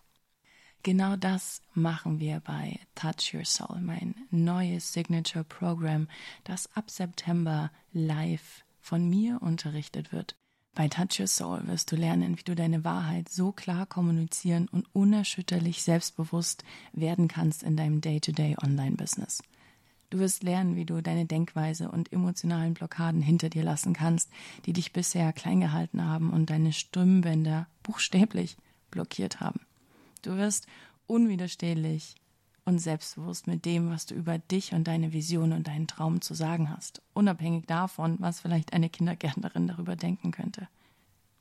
Genau 0.84 1.16
das 1.16 1.60
machen 1.74 2.20
wir 2.20 2.40
bei 2.42 2.80
Touch 2.94 3.34
Your 3.34 3.46
Soul, 3.46 3.82
mein 3.82 4.14
neues 4.30 4.94
Signature 4.94 5.44
Program, 5.44 6.08
das 6.44 6.70
ab 6.76 6.92
September 6.92 7.72
live 7.94 8.64
von 8.80 9.10
mir 9.10 9.42
unterrichtet 9.42 10.12
wird. 10.12 10.36
Bei 10.76 10.88
Touch 10.88 11.20
Your 11.20 11.26
Soul 11.26 11.66
wirst 11.66 11.92
du 11.92 11.96
lernen, 11.96 12.38
wie 12.38 12.44
du 12.44 12.54
deine 12.54 12.84
Wahrheit 12.84 13.28
so 13.28 13.52
klar 13.52 13.88
kommunizieren 13.88 14.68
und 14.68 14.86
unerschütterlich 14.94 15.82
selbstbewusst 15.82 16.64
werden 16.92 17.28
kannst 17.28 17.64
in 17.64 17.76
deinem 17.76 18.02
Day-to-Day 18.02 18.56
Online-Business. 18.62 19.42
Du 20.14 20.20
wirst 20.20 20.44
lernen, 20.44 20.76
wie 20.76 20.86
du 20.86 21.02
deine 21.02 21.26
Denkweise 21.26 21.90
und 21.90 22.14
emotionalen 22.14 22.76
Blockaden 22.76 23.24
hinter 23.24 23.50
dir 23.50 23.64
lassen 23.64 23.94
kannst, 23.94 24.30
die 24.68 24.72
dich 24.72 24.94
bisher 24.94 25.34
klein 25.34 25.60
gehalten 25.60 26.06
haben 26.06 26.30
und 26.30 26.52
deine 26.52 26.72
Stimmbänder 26.72 27.66
buchstäblich 27.82 28.56
blockiert 28.92 29.40
haben. 29.40 29.62
Du 30.22 30.38
wirst 30.38 30.68
unwiderstehlich 31.08 32.14
und 32.64 32.78
selbstbewusst 32.78 33.48
mit 33.48 33.66
dem, 33.66 33.90
was 33.90 34.06
du 34.06 34.14
über 34.14 34.38
dich 34.38 34.76
und 34.76 34.88
deine 34.88 35.14
Vision 35.14 35.52
und 35.52 35.68
deinen 35.68 35.88
Traum 35.88 36.22
zu 36.22 36.36
sagen 36.36 36.70
hast, 36.70 37.02
unabhängig 37.16 37.66
davon, 37.66 38.18
was 38.20 38.40
vielleicht 38.40 38.72
eine 38.72 38.90
Kindergärtnerin 38.90 39.68
darüber 39.68 39.96
denken 39.96 40.30
könnte. 40.30 40.68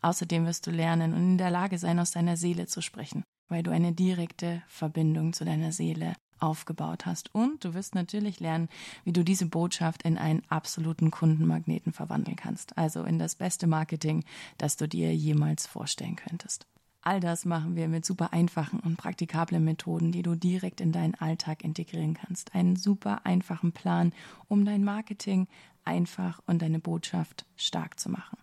Außerdem 0.01 0.47
wirst 0.47 0.67
du 0.67 0.71
lernen 0.71 1.13
und 1.13 1.33
in 1.33 1.37
der 1.39 1.51
Lage 1.51 1.77
sein, 1.77 1.99
aus 1.99 2.13
deiner 2.13 2.39
Seele 2.39 2.67
zu 2.67 2.81
sprechen, 2.81 3.23
weil 3.51 3.63
du 3.63 3.71
eine 3.71 3.93
direkte 3.93 4.63
Verbindung 4.67 5.35
zu 5.35 5.45
deiner 5.45 5.73
Seele 5.73 6.15
aufgebaut 6.43 7.07
hast. 7.07 7.35
Und 7.35 7.65
du 7.65 7.75
wirst 7.75 7.95
natürlich 7.95 8.41
lernen, 8.41 8.69
wie 9.05 9.13
du 9.13 9.23
diese 9.23 9.47
Botschaft 9.47 10.03
in 10.03 10.19
einen 10.19 10.43
absoluten 10.49 11.11
Kundenmagneten 11.11 11.93
verwandeln 11.93 12.37
kannst. 12.37 12.77
Also 12.77 13.05
in 13.05 13.19
das 13.19 13.37
beste 13.37 13.67
Marketing, 13.67 14.25
das 14.59 14.77
du 14.77 14.89
dir 14.89 15.15
jemals 15.15 15.67
vorstellen 15.67 16.17
könntest. 16.17 16.67
All 17.05 17.19
das 17.19 17.45
machen 17.45 17.75
wir 17.75 17.89
mit 17.89 18.05
super 18.05 18.33
einfachen 18.33 18.79
und 18.79 18.97
praktikablen 18.97 19.65
Methoden, 19.65 20.13
die 20.13 20.23
du 20.23 20.37
direkt 20.37 20.81
in 20.81 20.93
deinen 20.93 21.17
Alltag 21.17 21.65
integrieren 21.65 22.15
kannst. 22.15 22.55
Einen 22.55 22.77
super 22.77 23.27
einfachen 23.27 23.73
Plan, 23.73 24.13
um 24.47 24.65
dein 24.65 24.85
Marketing 24.85 25.49
einfach 25.85 26.41
und 26.47 26.63
deine 26.63 26.79
Botschaft 26.79 27.45
stark 27.57 27.99
zu 27.99 28.09
machen. 28.09 28.39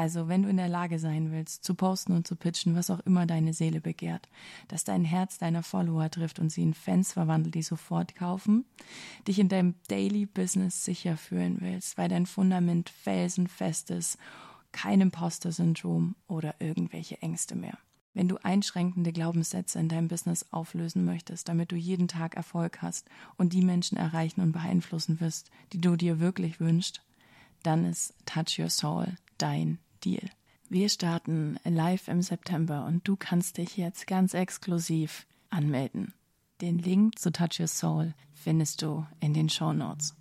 Also, 0.00 0.28
wenn 0.28 0.44
du 0.44 0.48
in 0.48 0.56
der 0.56 0.70
Lage 0.70 0.98
sein 0.98 1.30
willst, 1.30 1.62
zu 1.62 1.74
posten 1.74 2.12
und 2.12 2.26
zu 2.26 2.34
pitchen, 2.34 2.74
was 2.74 2.88
auch 2.88 3.00
immer 3.00 3.26
deine 3.26 3.52
Seele 3.52 3.82
begehrt, 3.82 4.30
dass 4.66 4.82
dein 4.82 5.04
Herz 5.04 5.36
deiner 5.36 5.62
Follower 5.62 6.10
trifft 6.10 6.38
und 6.38 6.48
sie 6.48 6.62
in 6.62 6.72
Fans 6.72 7.12
verwandelt, 7.12 7.54
die 7.54 7.60
sofort 7.60 8.14
kaufen, 8.14 8.64
dich 9.28 9.38
in 9.38 9.50
deinem 9.50 9.74
Daily 9.88 10.24
Business 10.24 10.86
sicher 10.86 11.18
fühlen 11.18 11.58
willst, 11.60 11.98
weil 11.98 12.08
dein 12.08 12.24
Fundament 12.24 12.88
felsenfest 12.88 13.90
ist, 13.90 14.16
kein 14.72 15.02
Imposter-Syndrom 15.02 16.16
oder 16.28 16.54
irgendwelche 16.60 17.20
Ängste 17.20 17.54
mehr. 17.54 17.76
Wenn 18.14 18.26
du 18.26 18.38
einschränkende 18.42 19.12
Glaubenssätze 19.12 19.78
in 19.78 19.90
deinem 19.90 20.08
Business 20.08 20.46
auflösen 20.50 21.04
möchtest, 21.04 21.46
damit 21.50 21.72
du 21.72 21.76
jeden 21.76 22.08
Tag 22.08 22.36
Erfolg 22.36 22.80
hast 22.80 23.10
und 23.36 23.52
die 23.52 23.60
Menschen 23.60 23.98
erreichen 23.98 24.40
und 24.40 24.52
beeinflussen 24.52 25.20
wirst, 25.20 25.50
die 25.74 25.80
du 25.82 25.96
dir 25.96 26.20
wirklich 26.20 26.58
wünschst, 26.58 27.02
dann 27.62 27.84
ist 27.84 28.14
Touch 28.24 28.58
Your 28.58 28.70
Soul 28.70 29.18
dein 29.36 29.78
Deal. 30.00 30.30
Wir 30.68 30.88
starten 30.88 31.58
live 31.64 32.08
im 32.08 32.22
September 32.22 32.84
und 32.86 33.06
du 33.06 33.16
kannst 33.16 33.58
dich 33.58 33.76
jetzt 33.76 34.06
ganz 34.06 34.34
exklusiv 34.34 35.26
anmelden. 35.48 36.14
Den 36.60 36.78
Link 36.78 37.18
zu 37.18 37.32
Touch 37.32 37.58
Your 37.58 37.66
Soul 37.66 38.14
findest 38.32 38.82
du 38.82 39.06
in 39.20 39.34
den 39.34 39.48
Show 39.48 39.72
Notes. 39.72 40.14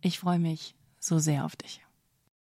Ich 0.00 0.18
freue 0.18 0.38
mich 0.38 0.74
so 0.98 1.18
sehr 1.18 1.44
auf 1.44 1.56
dich. 1.56 1.80